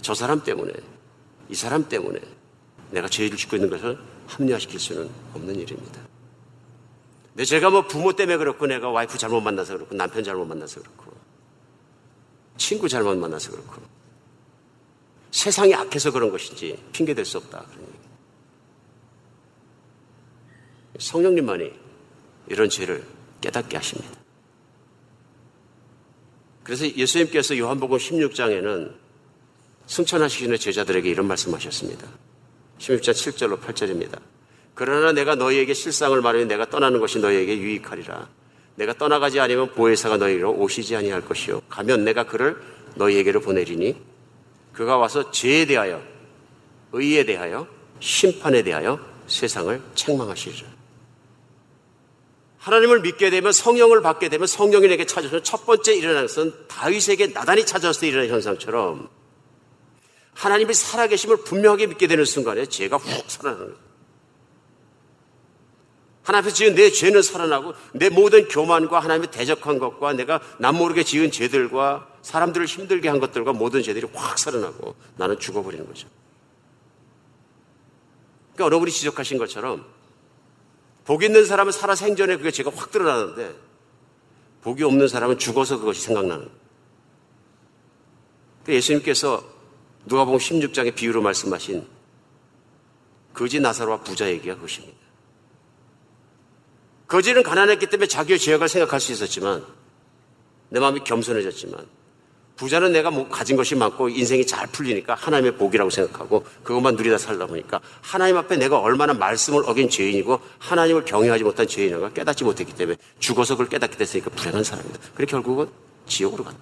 [0.01, 0.73] 저 사람 때문에,
[1.51, 2.21] 이 사람 때문에
[2.91, 6.08] 내가 죄를 짓고 있는 것을 합리화시킬 수는 없는 일입니다.
[7.45, 11.13] 제가 뭐 부모 때문에 그렇고 내가 와이프 잘못 만나서 그렇고 남편 잘못 만나서 그렇고
[12.57, 13.83] 친구 잘못 만나서 그렇고
[15.31, 17.65] 세상이 악해서 그런 것인지 핑계 댈 수 없다.
[20.99, 21.73] 성령님만이
[22.49, 23.05] 이런 죄를
[23.41, 24.19] 깨닫게 하십니다.
[26.65, 28.95] 그래서 예수님께서 요한복음 16장에는
[29.87, 32.07] 승천하시기 전에 제자들에게 이런 말씀하셨습니다.
[32.79, 34.21] 16장 7절로 8절입니다.
[34.79, 38.29] 그러나 내가 너희에게 실상을 말하면 내가 떠나는 것이 너희에게 유익하리라.
[38.77, 41.63] 내가 떠나가지 않으면 보혜사가 너희로 오시지 아니할 것이요.
[41.69, 42.63] 가면 내가 그를
[42.95, 43.97] 너희에게로 보내리니
[44.73, 46.01] 그가 와서 죄에 대하여
[46.93, 47.67] 의에 대하여
[47.99, 50.69] 심판에 대하여 세상을 책망하시리라.
[52.59, 57.67] 하나님을 믿게 되면 성령을 받게 되면 성령이 내게 찾아서 첫 번째 일어나는 것은 다윗에게 나단이
[57.67, 59.09] 찾아왔을 때 일어나는 현상처럼
[60.35, 63.88] 하나님이 살아계심을 분명하게 믿게 되는 순간에 죄가 훅 살아나는 거예요.
[66.29, 71.31] 하나님 앞에 지은 내 죄는 살아나고 내 모든 교만과 하나님의 대적한 것과 내가 남모르게 지은
[71.31, 76.07] 죄들과 사람들을 힘들게 한 것들과 모든 죄들이 확 살아나고 나는 죽어버리는 거죠.
[78.53, 79.87] 그러니까 여러분이 지적하신 것처럼
[81.07, 83.55] 복 있는 사람은 살아 생전에 그게 죄가 확 드러나는데
[84.61, 86.59] 복이 없는 사람은 죽어서 그것이 생각나는 거예요.
[88.65, 89.43] 그러니까 예수님께서
[90.05, 91.87] 누가복음 16장의 비유로 말씀하신
[93.33, 95.08] 거지 나사로와 부자 얘기가 그것입니다.
[97.09, 99.65] 거지는 가난했기 때문에 자기의 죄악을 생각할 수 있었지만
[100.69, 101.87] 내 마음이 겸손해졌지만
[102.57, 107.47] 부자는 내가 뭐 가진 것이 많고 인생이 잘 풀리니까 하나님의 복이라고 생각하고 그것만 누리다 살다
[107.47, 112.99] 보니까 하나님 앞에 내가 얼마나 말씀을 어긴 죄인이고 하나님을 경외하지 못한 죄인인가 깨닫지 못했기 때문에
[113.21, 114.99] 죽어서 그걸 깨닫게 됐으니까 불행한 사람이다.
[115.15, 115.69] 그래 결국은
[116.07, 116.61] 지옥으로 간다.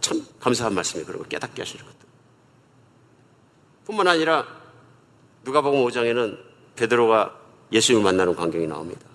[0.00, 1.98] 참 감사한 말씀이 그런 걸 깨닫게 하시는 것들.
[3.86, 4.46] 뿐만 아니라
[5.44, 6.38] 누가복음 5장에는
[6.76, 7.39] 베드로가
[7.72, 9.06] 예수님을 만나는 광경이 나옵니다.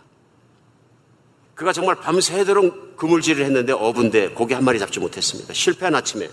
[1.56, 5.54] 그가 정말 밤새도록 그물질을 했는데 어분데 고기 한 마리 잡지 못했습니다.
[5.54, 6.30] 실패한 아침에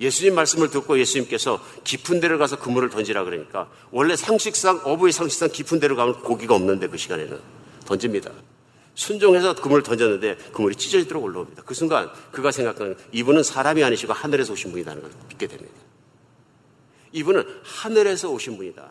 [0.00, 5.80] 예수님 말씀을 듣고 예수님께서 깊은 데를 가서 그물을 던지라 그러니까 원래 상식상 어부의 상식상 깊은
[5.80, 7.38] 데로 가면 고기가 없는데 그 시간에는
[7.84, 8.30] 던집니다.
[8.94, 11.62] 순종해서 그물을 던졌는데 그물이 찢어지도록 올라옵니다.
[11.64, 15.74] 그 순간 그가 생각하는 이분은 사람이 아니시고 하늘에서 오신 분이라는 걸 믿게 됩니다.
[17.12, 18.90] 이분은 하늘에서 오신 분이다.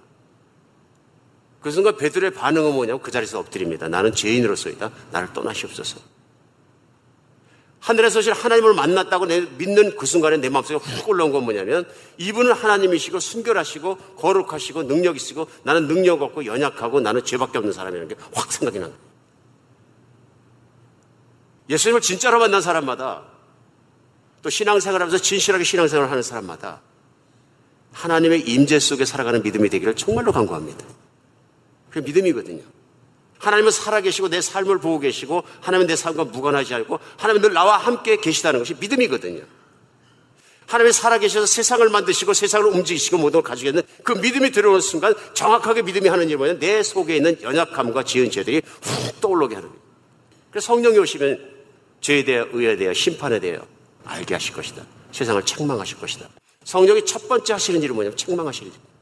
[1.64, 3.88] 그 순간 베드로의 반응은 뭐냐고 그 자리에서 엎드립니다.
[3.88, 4.91] 나는 죄인으로서이다.
[5.11, 5.99] 나를 떠나시옵소서.
[7.80, 11.86] 하늘에서 오신 하나님을 만났다고 내 믿는 그 순간에 내 마음속에 훅 올라온 건 뭐냐면
[12.18, 18.16] 이분은 하나님이시고 순결하시고 거룩하시고 능력 있으시고 나는 능력 없고 연약하고 나는 죄밖에 없는 사람이라는 게
[18.34, 18.93] 확 생각이 거예요.
[21.70, 23.24] 예수님을 진짜로 만난 사람마다
[24.41, 26.82] 또 신앙생활하면서 진실하게 신앙생활을 하는 사람마다
[27.93, 31.03] 하나님의 임재 속에 살아가는 믿음이 되기를 정말로 간구합니다.
[31.94, 32.64] 그게 믿음이거든요.
[33.38, 38.18] 하나님은 살아계시고 내 삶을 보고 계시고 하나님은 내 삶과 무관하지 않고 하나님은 늘 나와 함께
[38.18, 39.44] 계시다는 것이 믿음이거든요.
[40.66, 45.84] 하나님이 살아계셔서 세상을 만드시고 세상을 움직이시고 모든 걸 가지고 있는 그 믿음이 들어오는 순간 정확하게
[45.84, 49.84] 믿음이 하는 일이 뭐냐면 내 속에 있는 연약함과 지은 죄들이 훅 떠올르게 하는 거예요.
[50.50, 51.54] 그래서 성령이 오시면
[52.02, 53.60] 죄에 대해 의에 대해 심판에 대해
[54.06, 54.84] 알게 하실 것이다.
[55.12, 56.30] 세상을 책망하실 것이다.
[56.64, 58.93] 성령이 첫 번째 하시는 일은 뭐냐면 책망하시는 일.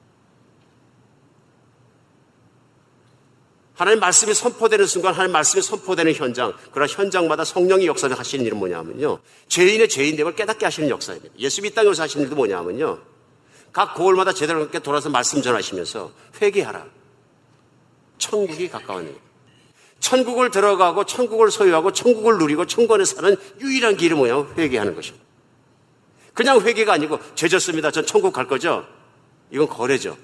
[3.81, 9.17] 하나님 말씀이 선포되는 순간 하나님 말씀이 선포되는 현장, 그런 현장마다 성령이 역사를 하시는 일은 뭐냐면요.
[9.47, 11.33] 죄인의 죄인됨을 깨닫게 하시는 역사입니다.
[11.39, 12.99] 예수 이 땅에 오서 하시는 일도 뭐냐면요.
[13.73, 16.85] 각 고을마다 제대로 함께 돌아서 말씀 전하시면서 회개하라.
[18.19, 19.15] 천국이 가까웠니
[19.99, 24.53] 천국을 들어가고 천국을 소유하고 천국을 누리고 천국에 사는 유일한 길이 뭐냐?
[24.59, 25.25] 회개하는 것입니다.
[26.35, 27.89] 그냥 회개가 아니고 죄졌습니다.
[27.89, 28.85] 전 천국 갈 거죠?
[29.49, 30.17] 이건 거래죠.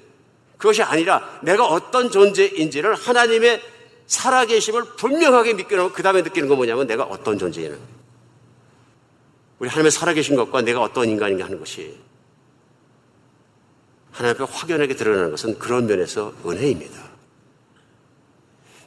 [0.57, 3.61] 그것이 아니라 내가 어떤 존재인지를 하나님의
[4.07, 7.77] 살아계심을 분명하게 믿고 그 다음에 느끼는 건 뭐냐면 내가 어떤 존재냐는
[9.59, 11.97] 우리 하나님의 살아계신 것과 내가 어떤 인간인가 하는 것이
[14.11, 17.07] 하나님 앞에 확연하게 드러나는 것은 그런 면에서 은혜입니다.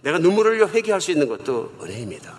[0.03, 2.39] 내가 눈물을 흘려 회개할 수 있는 것도 은혜입니다.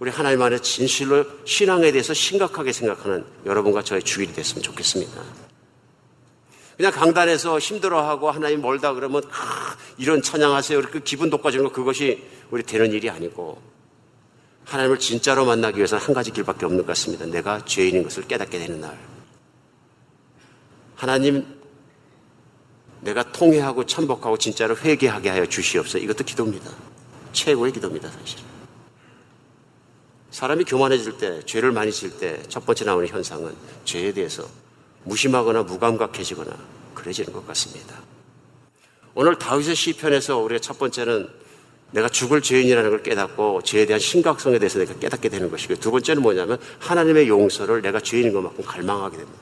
[0.00, 5.49] 우리 하나님 안에 진실로 신앙에 대해서 심각하게 생각하는 여러분과 저의 주일이 됐으면 좋겠습니다.
[6.80, 10.78] 그냥 강단에서 힘들어하고 하나님 멀다 그러면 아, 이런 찬양하세요.
[10.78, 13.60] 이렇게 기분 돋궈주는 거 그것이 우리 되는 일이 아니고
[14.64, 17.26] 하나님을 진짜로 만나기 위해서는 한 가지 길밖에 없는 것 같습니다.
[17.26, 18.98] 내가 죄인인 것을 깨닫게 되는 날.
[20.96, 21.44] 하나님,
[23.02, 25.98] 내가 통회하고 참복하고 진짜로 회개하게 하여 주시옵소서.
[25.98, 26.70] 이것도 기도입니다.
[27.32, 28.38] 최고의 기도입니다, 사실.
[30.30, 33.54] 사람이 교만해질 때, 죄를 많이 질 때 첫 번째 나오는 현상은
[33.84, 34.48] 죄에 대해서
[35.04, 36.56] 무심하거나 무감각해지거나
[36.94, 37.96] 그래지는 것 같습니다.
[39.14, 41.28] 오늘 다윗의 시편에서 우리가 첫 번째는
[41.92, 46.22] 내가 죽을 죄인이라는 걸 깨닫고 죄에 대한 심각성에 대해서 내가 깨닫게 되는 것이고 두 번째는
[46.22, 49.40] 뭐냐면 하나님의 용서를 내가 죄인인 것만큼 갈망하게 됩니다.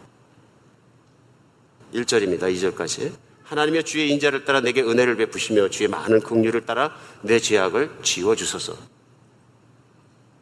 [1.95, 2.43] 1절입니다.
[2.55, 3.13] 2절까지.
[3.45, 8.77] 하나님의 주의 인자를 따라 내게 은혜를 베푸시며 주의 많은 긍휼을 따라 내 죄악을 지워 주소서.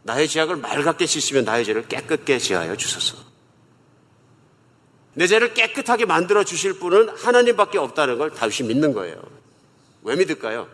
[0.02, 3.16] 나의 죄악을 맑게 씻으며 나의 죄를 깨끗게 제하여 주소서.
[5.16, 9.16] 내 죄를 깨끗하게 만들어 주실 분은 하나님밖에 없다는 걸 다윗이 믿는 거예요.
[10.02, 10.68] 왜 믿을까요?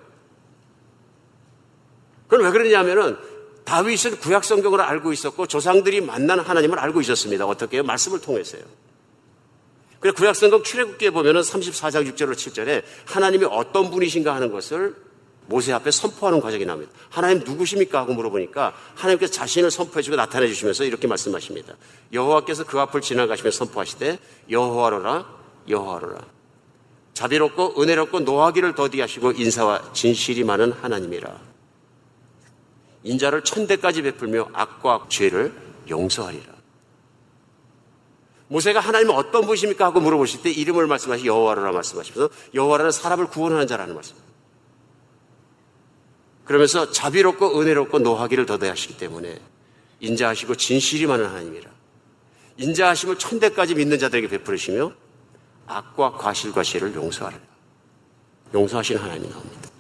[2.27, 3.17] 그럼 왜 그러냐면은
[3.65, 7.47] 다윗은 구약 성경을 알고 있었고 조상들이 만난 하나님을 알고 있었습니다.
[7.47, 8.63] 어떻게 요 말씀을 통해서요.
[10.01, 14.97] 그래 구약 성경 출애굽기에 보면은 34장 6절로 7절에 하나님이 어떤 분이신가 하는 것을
[15.47, 16.93] 모세 앞에 선포하는 과정이 나옵니다.
[17.11, 18.01] 하나님 누구십니까?
[18.01, 21.75] 하고 물어보니까 하나님께서 자신을 선포해 주고 나타내 주시면서 이렇게 말씀하십니다.
[22.13, 24.19] 여호와께서 그 앞을 지나가시며 선포하시되
[24.51, 25.27] 여호와로라
[25.69, 26.21] 여호와로라
[27.15, 31.53] 자비롭고 은혜롭고 노하기를 더디하시고 인사와 진실이 많은 하나님이라
[33.05, 35.53] 인자를 천대까지 베풀며 악과 죄를
[35.89, 36.53] 용서하리라.
[38.49, 39.87] 모세가 하나님은 어떤 분이십니까?
[39.87, 44.15] 하고 물어보실 때 이름을 말씀하시 여호와로라 말씀하시면서 여호와라는 사람을 구원하는 자라는 말씀.
[46.45, 49.39] 그러면서 자비롭고 은혜롭고 노하기를 더대하시기 때문에
[50.01, 51.71] 인자하시고 진실이 많은 하나님이라.
[52.57, 54.93] 인자하심을 천대까지 믿는 자들에게 베풀으시며
[55.67, 57.39] 악과 과실과 죄를 용서하라.
[58.55, 59.71] 용서하시는 하나님이 나옵니다.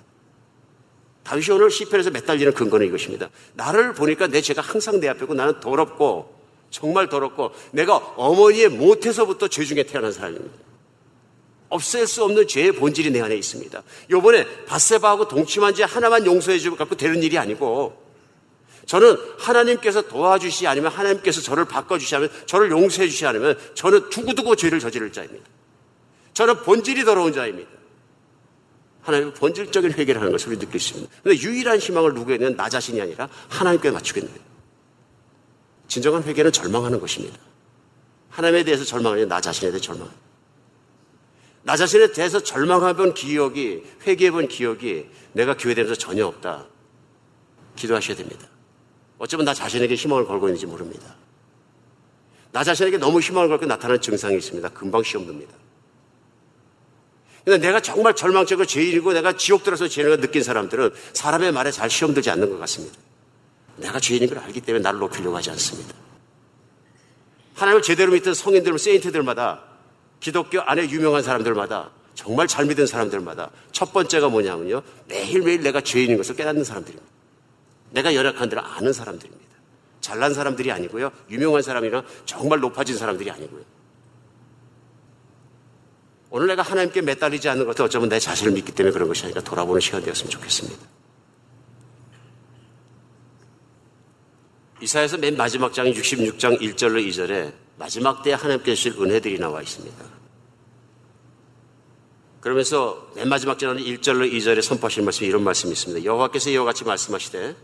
[1.25, 3.31] 다윗이 오늘 시편에서 매달리는 근거는 이것입니다.
[3.55, 6.41] 나를 보니까 내 죄가 항상 내 앞에고 나는 더럽고
[6.71, 10.72] 정말 더럽고 내가 어머니의 못해서부터 죄 중에 태어난 사람입니다.
[11.73, 13.83] 없앨 수 없는 죄의 본질이 내 안에 있습니다.
[14.11, 18.01] 요번에 바세바하고 동침한 죄 하나만 용서해 주고 갖고 되는 일이 아니고
[18.87, 24.81] 저는 하나님께서 도와주시 아니면 하나님께서 저를 바꿔주시 하면 저를 용서해 주시 않으면 저는 두고두고 죄를
[24.81, 25.47] 저지를 자입니다.
[26.35, 27.71] 저는 본질이 더러운 자입니다.
[29.03, 31.23] 하나님의 본질적인 회개를 하는 것을 우리 느낄 수 있습니다.
[31.23, 34.47] 근데 유일한 희망을 누구에게는 나 자신이 아니라 하나님께 맞추겠는 거예요.
[35.89, 37.39] 진정한 회개는 절망하는 것입니다.
[38.31, 40.22] 하나님에 대해서 절망하니 나 자신에 대해 절망합니다.
[41.65, 46.67] 나 자신에 대해서 절망해본 기억이, 회개해본 기억이 내가 교회 되면서 전혀 없다.
[47.77, 48.47] 기도하셔야 됩니다.
[49.19, 51.15] 어쩌면 나 자신에게 희망을 걸고 있는지 모릅니다.
[52.51, 54.69] 나 자신에게 너무 희망을 걸고 나타나는 증상이 있습니다.
[54.71, 55.55] 금방 시험 듭니다.
[57.45, 62.15] 근데 내가 정말 절망적으로 죄인이고 내가 지옥 들어서 죄인을 느낀 사람들은 사람의 말에 잘 시험
[62.15, 62.97] 들지 않는 것 같습니다.
[63.77, 65.95] 내가 죄인인 걸 알기 때문에 나를 높이려고 하지 않습니다.
[67.55, 69.72] 하나님을 제대로 믿던 성인들, 세인트들마다
[70.23, 74.83] 기독교 안에 유명한 사람들마다 정말 잘 믿은 사람들마다 첫 번째가 뭐냐면요.
[75.09, 77.13] 매일매일 내가 죄인인 것을 깨닫는 사람들입니다.
[77.91, 79.43] 내가 연약한 데를 아는 사람들입니다.
[80.01, 81.11] 잘난 사람들이 아니고요.
[81.29, 83.65] 유명한 사람이나 정말 높아진 사람들이 아니고요.
[86.31, 89.81] 오늘 내가 하나님께 매달리지 않는 것도 어쩌면 내 자신을 믿기 때문에 그런 것이 아니라 돌아보는
[89.81, 90.87] 시간 되었으면 좋겠습니다.
[94.83, 100.05] 이사에서 맨 마지막 장 66장 1절로 2절에 마지막 때에 하나님께 주실 은혜들이 나와 있습니다.
[102.41, 106.05] 그러면서 맨 마지막 절은 1절로 2절에 선포하신 말씀이 이런 말씀이 있습니다.
[106.05, 107.55] 여호와께서 이와 같이 말씀하시되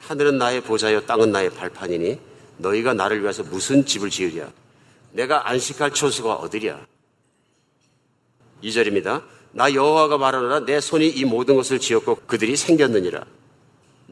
[0.00, 2.18] 하늘은 나의 보좌여 땅은 나의 발판이니
[2.58, 4.50] 너희가 나를 위해서 무슨 집을 지으랴
[5.12, 6.86] 내가 안식할 초수가 어디랴
[8.62, 9.24] 2절입니다.
[9.52, 13.24] 나 여호와가 말하노라 내 손이 이 모든 것을 지었고 그들이 생겼느니라.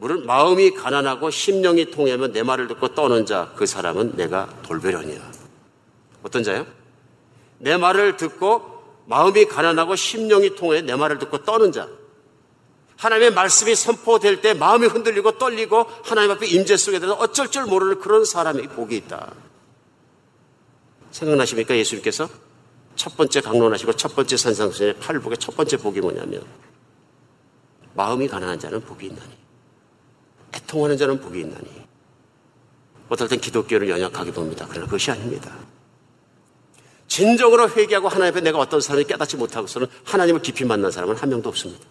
[0.01, 5.23] 물은 마음이 가난하고 심령이 통하면 내 말을 듣고 떠는 자 그 사람은 내가 돌베려니라.
[6.23, 6.65] 어떤 자요?
[7.59, 11.87] 내 말을 듣고 마음이 가난하고 심령이 통해 내 말을 듣고 떠는 자.
[12.97, 17.99] 하나님의 말씀이 선포될 때 마음이 흔들리고 떨리고 하나님 앞에 임재 속에 들어서 어쩔 줄 모르는
[17.99, 19.33] 그런 사람이 복이 있다.
[21.11, 21.77] 생각나십니까?
[21.77, 22.27] 예수님께서
[22.95, 26.43] 첫 번째 강론하시고 첫 번째 산상수의 팔복의 첫 번째 복이 뭐냐면
[27.93, 29.41] 마음이 가난한 자는 복이 있나니
[30.53, 31.81] 애통하는 자는 복이 있나니
[33.09, 34.65] 어떨 땐 기독교를 연약하게 봅니다.
[34.69, 35.53] 그러나 그것이 아닙니다.
[37.07, 41.49] 진정으로 회개하고 하나님 앞에 내가 어떤 사람이 깨닫지 못하고서는 하나님을 깊이 만난 사람은 한 명도
[41.49, 41.85] 없습니다.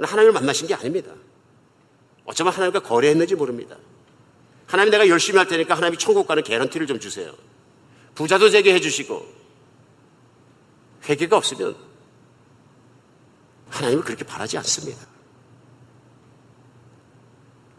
[0.00, 1.12] 하나님을 만나신 게 아닙니다.
[2.24, 3.76] 어쩌면 하나님과 거래했는지 모릅니다.
[4.66, 7.32] 하나님 내가 열심히 할 테니까 하나님이 천국 가는 개런티를 좀 주세요.
[8.16, 9.26] 부자도 되게 해주시고
[11.08, 11.76] 회개가 없으면
[13.70, 15.06] 하나님을 그렇게 바라지 않습니다.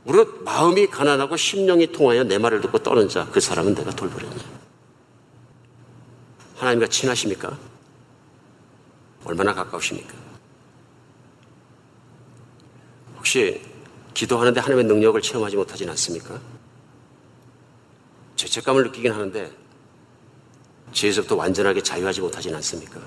[0.04, 4.38] 무릇 마음이 가난하고 심령이 통하여 내 말을 듣고 떠는 자 그 사람은 내가 돌보렸냐.
[6.58, 7.58] 하나님과 친하십니까?
[9.24, 10.14] 얼마나 가까우십니까?
[13.18, 13.62] 혹시
[14.14, 16.40] 기도하는데 하나님의 능력을 체험하지 못하진 않습니까?
[18.36, 19.52] 죄책감을 느끼긴 하는데
[20.92, 23.00] 죄에서부터 완전하게 자유하지 못하진 않습니까?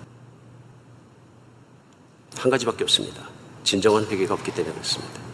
[2.37, 3.29] 한 가지밖에 없습니다.
[3.65, 5.32] 진정한 회개가 없기 때문에 그렇습니다.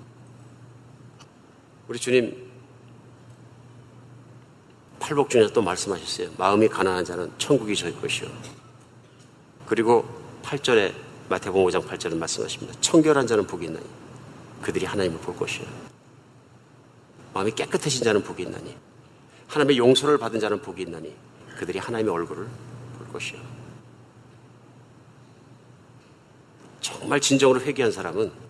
[1.88, 2.46] 우리 주님
[5.00, 6.30] 팔복 중에서 또 말씀하셨어요.
[6.36, 8.28] 마음이 가난한 자는 천국이 저희 것이요.
[9.64, 10.06] 그리고
[10.42, 10.92] 8절에
[11.30, 12.78] 마태복음 5장 8절에 말씀하십니다.
[12.82, 13.86] 청결한 자는 복이 있나니
[14.60, 15.66] 그들이 하나님을 볼 것이요.
[17.32, 18.76] 마음이 깨끗해진 자는 복이 있나니
[19.46, 21.14] 하나님의 용서를 받은 자는 복이 있나니
[21.56, 22.46] 그들이 하나님의 얼굴을
[22.98, 23.40] 볼 것이요.
[26.80, 28.47] 정말 진정으로 회개한 사람은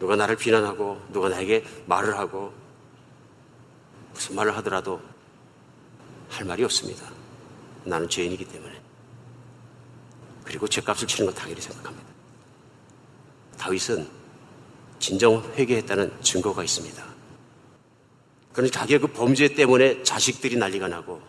[0.00, 2.52] 누가 나를 비난하고 누가 나에게 말을 하고
[4.14, 5.00] 무슨 말을 하더라도
[6.30, 7.06] 할 말이 없습니다.
[7.84, 8.80] 나는 죄인이기 때문에.
[10.42, 12.08] 그리고 죄값을 치는 건 당연히 생각합니다.
[13.58, 14.08] 다윗은
[14.98, 17.04] 진정 회개했다는 증거가 있습니다.
[18.52, 21.20] 그런데 자기의 그 범죄 때문에 자식들이 난리가 나고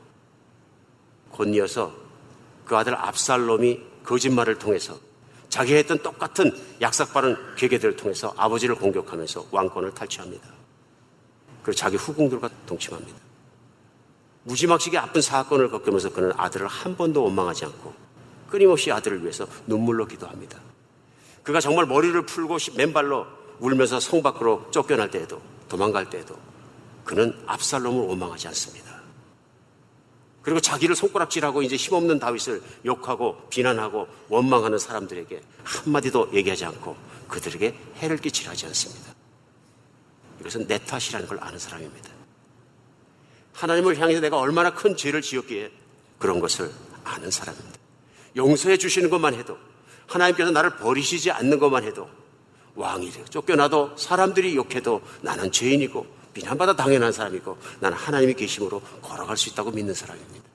[1.31, 1.93] 곧이어서
[2.65, 4.97] 그 아들 압살롬이 거짓말을 통해서
[5.51, 10.47] 자기가 했던 똑같은 약삭바른 계계들을 통해서 아버지를 공격하면서 왕권을 탈취합니다.
[11.61, 13.19] 그리고 자기 후궁들과 동침합니다.
[14.43, 17.93] 무지막지하게 아픈 사건을 겪으면서 그는 아들을 한 번도 원망하지 않고
[18.49, 20.57] 끊임없이 아들을 위해서 눈물로 기도합니다.
[21.43, 23.27] 그가 정말 머리를 풀고 맨발로
[23.59, 26.37] 울면서 성 밖으로 쫓겨날 때에도 도망갈 때에도
[27.03, 28.90] 그는 압살롬을 원망하지 않습니다.
[30.41, 36.95] 그리고 자기를 손가락질하고 이제 힘없는 다윗을 욕하고 비난하고 원망하는 사람들에게 한마디도 얘기하지 않고
[37.27, 39.13] 그들에게 해를 끼치려 하지 않습니다.
[40.39, 42.09] 이것은 내 탓이라는 걸 아는 사람입니다.
[43.53, 45.71] 하나님을 향해서 내가 얼마나 큰 죄를 지었기에
[46.17, 46.71] 그런 것을
[47.03, 47.79] 아는 사람입니다.
[48.35, 49.57] 용서해 주시는 것만 해도
[50.07, 52.09] 하나님께서 나를 버리시지 않는 것만 해도
[52.75, 59.71] 왕이 쫓겨나도 사람들이 욕해도 나는 죄인이고 비난받아 당연한 사람이고 나는 하나님이 계심으로 걸어갈 수 있다고
[59.71, 60.49] 믿는 사람입니다.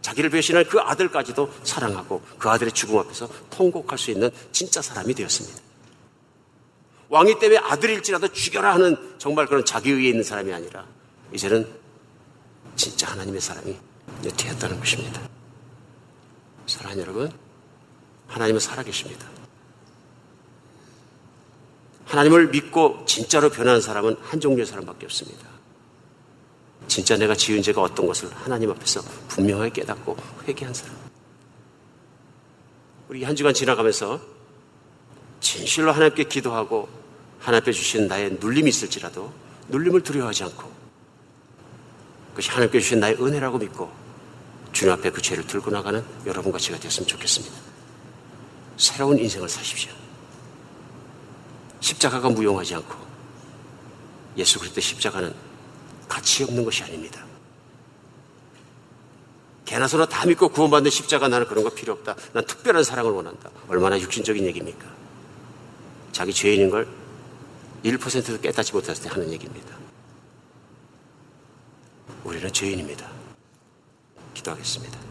[0.00, 5.60] 자기를 배신할 그 아들까지도 사랑하고 그 아들의 죽음 앞에서 통곡할 수 있는 진짜 사람이 되었습니다.
[7.10, 10.86] 왕이 때문에 아들일지라도 죽여라 하는 정말 그런 자기의에 있는 사람이 아니라
[11.32, 11.66] 이제는
[12.76, 13.76] 진짜 하나님의 사람이
[14.36, 15.20] 되었다는 것입니다.
[16.66, 17.32] 사랑하는 여러분,
[18.28, 19.37] 하나님은 살아계십니다.
[22.08, 25.46] 하나님을 믿고 진짜로 변한 사람은 한 종류의 사람밖에 없습니다.
[26.86, 30.16] 진짜 내가 지은 죄가 어떤 것을 하나님 앞에서 분명하게 깨닫고
[30.48, 30.96] 회개한 사람.
[33.10, 34.20] 우리 한 주간 지나가면서
[35.40, 36.88] 진실로 하나님께 기도하고
[37.38, 39.30] 하나님 앞에 주신 나의 눌림이 있을지라도
[39.68, 40.70] 눌림을 두려워하지 않고
[42.30, 43.90] 그것이 하나님께 주신 나의 은혜라고 믿고
[44.72, 47.54] 주님 앞에 그 죄를 들고 나가는 여러분과 제가 되었으면 좋겠습니다.
[48.78, 50.07] 새로운 인생을 사십시오.
[51.80, 52.94] 십자가가 무용하지 않고
[54.36, 55.34] 예수 그리스도 십자가는
[56.08, 57.24] 가치 없는 것이 아닙니다.
[59.64, 62.16] 개나 소나 다 믿고 구원받는 십자가 나는 그런 거 필요 없다.
[62.32, 63.50] 난 특별한 사랑을 원한다.
[63.68, 64.86] 얼마나 육신적인 얘기입니까?
[66.12, 66.88] 자기 죄인인 걸
[67.84, 69.76] 1%도 깨닫지 못했을 때 하는 얘기입니다.
[72.24, 73.08] 우리는 죄인입니다.
[74.34, 75.07] 기도하겠습니다.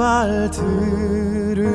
[0.00, 0.48] 말
[1.52, 1.70] 들으사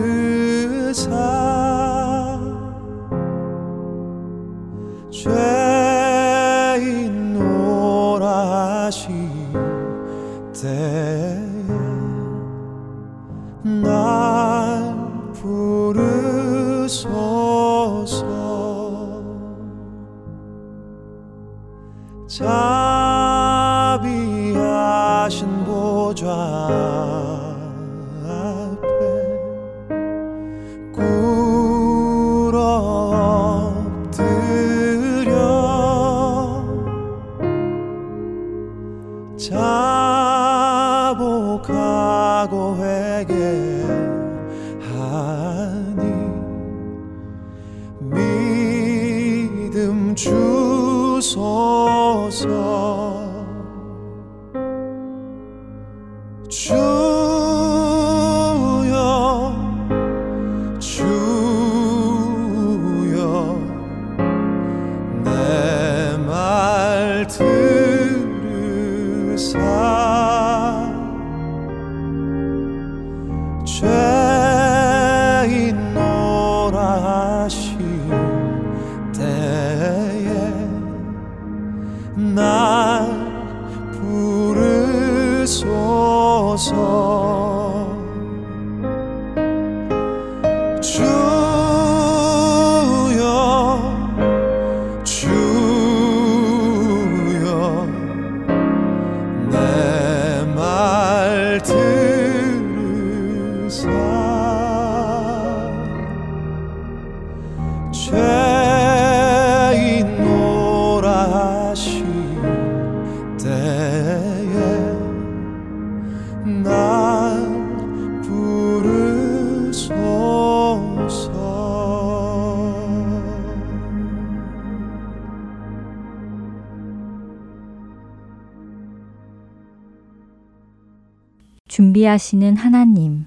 [131.68, 133.26] 준비하시는 하나님.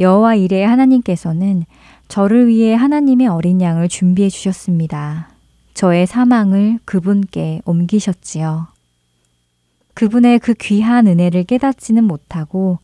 [0.00, 1.64] 여호와 이레 하나님께서는
[2.08, 5.28] 저를 위해 하나님의 어린 양을 준비해 주셨습니다.
[5.74, 8.66] 저의 사망을 그분께 옮기셨지요.
[9.94, 12.78] 그분의 그 귀한 은혜를 깨닫지는 못하고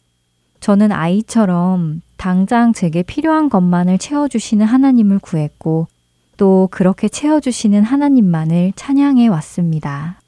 [0.61, 5.89] 저는 아이처럼 당장 제게 필요한 것만을 채워주시는 하나님을 구했고
[6.37, 10.21] 또 그렇게 채워주시는 하나님만을 찬양해 왔습니다.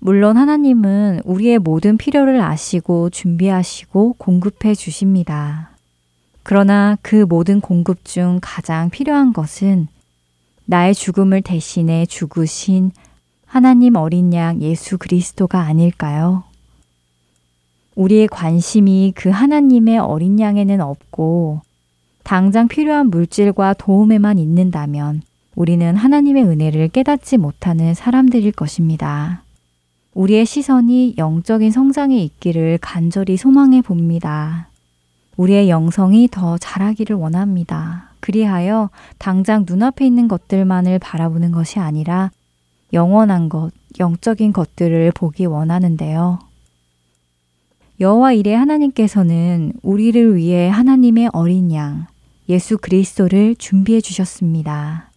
[0.00, 5.77] 물론 하나님은 우리의 모든 필요를 아시고 준비하시고 공급해 주십니다.
[6.48, 9.86] 그러나 그 모든 공급 중 가장 필요한 것은
[10.64, 12.90] 나의 죽음을 대신해 죽으신
[13.44, 16.44] 하나님 어린 양 예수 그리스도가 아닐까요?
[17.96, 21.60] 우리의 관심이 그 하나님의 어린 양에는 없고
[22.24, 25.20] 당장 필요한 물질과 도움에만 있는다면
[25.54, 29.42] 우리는 하나님의 은혜를 깨닫지 못하는 사람들일 것입니다.
[30.14, 34.67] 우리의 시선이 영적인 성장에 있기를 간절히 소망해 봅니다.
[35.38, 38.10] 우리의 영성이 더 자라기를 원합니다.
[38.20, 42.30] 그리하여 당장 눈앞에 있는 것들만을 바라보는 것이 아니라
[42.92, 43.70] 영원한 것,
[44.00, 46.40] 영적인 것들을 보기 원하는데요.
[48.00, 52.06] 여호와 이레 하나님께서는 우리를 위해 하나님의 어린 양
[52.48, 55.10] 예수 그리스도를 준비해 주셨습니다.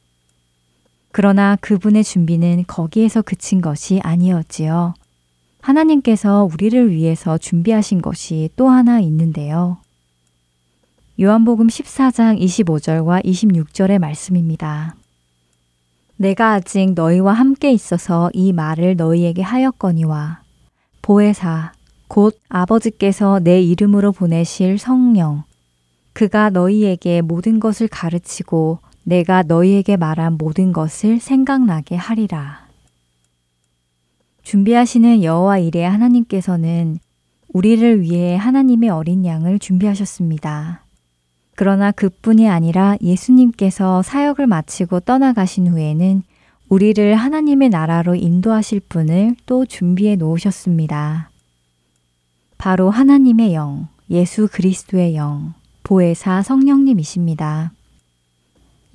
[1.12, 4.94] 그러나 그분의 준비는 거기에서 그친 것이 아니었지요.
[5.62, 9.78] 하나님께서 우리를 위해서 준비하신 것이 또 하나 있는데요.
[11.22, 14.96] 요한복음 14장 25절과 26절의 말씀입니다.
[16.18, 20.42] 내가 아직 너희와 함께 있어서 이 말을 너희에게 하였거니와
[21.04, 21.74] 보혜사
[22.08, 25.44] 곧 아버지께서 내 이름으로 보내실 성령
[26.14, 32.68] 그가 너희에게 모든 것을 가르치고 내가 너희에게 말한 모든 것을 생각나게 하리라.
[34.42, 36.98] 준비하시는 여호와 이레 하나님께서는
[37.50, 40.82] 우리를 위해 하나님의 어린 양을 준비하셨습니다.
[41.62, 46.24] 그러나 그뿐이 아니라 예수님께서 사역을 마치고 떠나가신 후에는
[46.70, 51.30] 우리를 하나님의 나라로 인도하실 분을 또 준비해 놓으셨습니다.
[52.58, 55.54] 바로 하나님의 영, 예수 그리스도의 영,
[55.84, 57.74] 보혜사 성령님이십니다.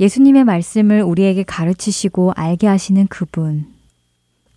[0.00, 3.66] 예수님의 말씀을 우리에게 가르치시고 알게 하시는 그분.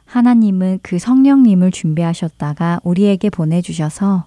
[0.05, 4.25] 하나님은 그 성령님을 준비하셨다가 우리에게 보내주셔서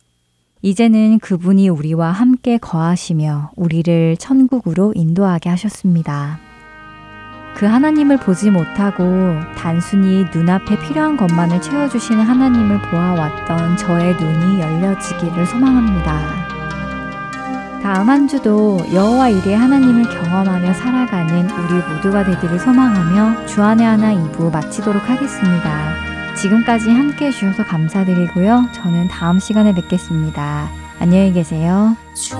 [0.62, 6.38] 이제는 그분이 우리와 함께 거하시며 우리를 천국으로 인도하게 하셨습니다.
[7.56, 9.04] 그 하나님을 보지 못하고
[9.56, 16.42] 단순히 눈앞에 필요한 것만을 채워주시는 하나님을 보아왔던 저의 눈이 열려지기를 소망합니다.
[17.82, 24.52] 다음 한 주도 여호와 이레 하나님을 경험하며 살아가는 우리 모두가 되기를 소망하며 주안의 하나 2부
[24.52, 26.11] 마치도록 하겠습니다.
[26.34, 28.68] 지금까지 함께 해주셔서 감사드리고요.
[28.72, 30.70] 저는 다음 시간에 뵙겠습니다.
[30.98, 31.96] 안녕히 계세요.
[32.14, 32.36] 주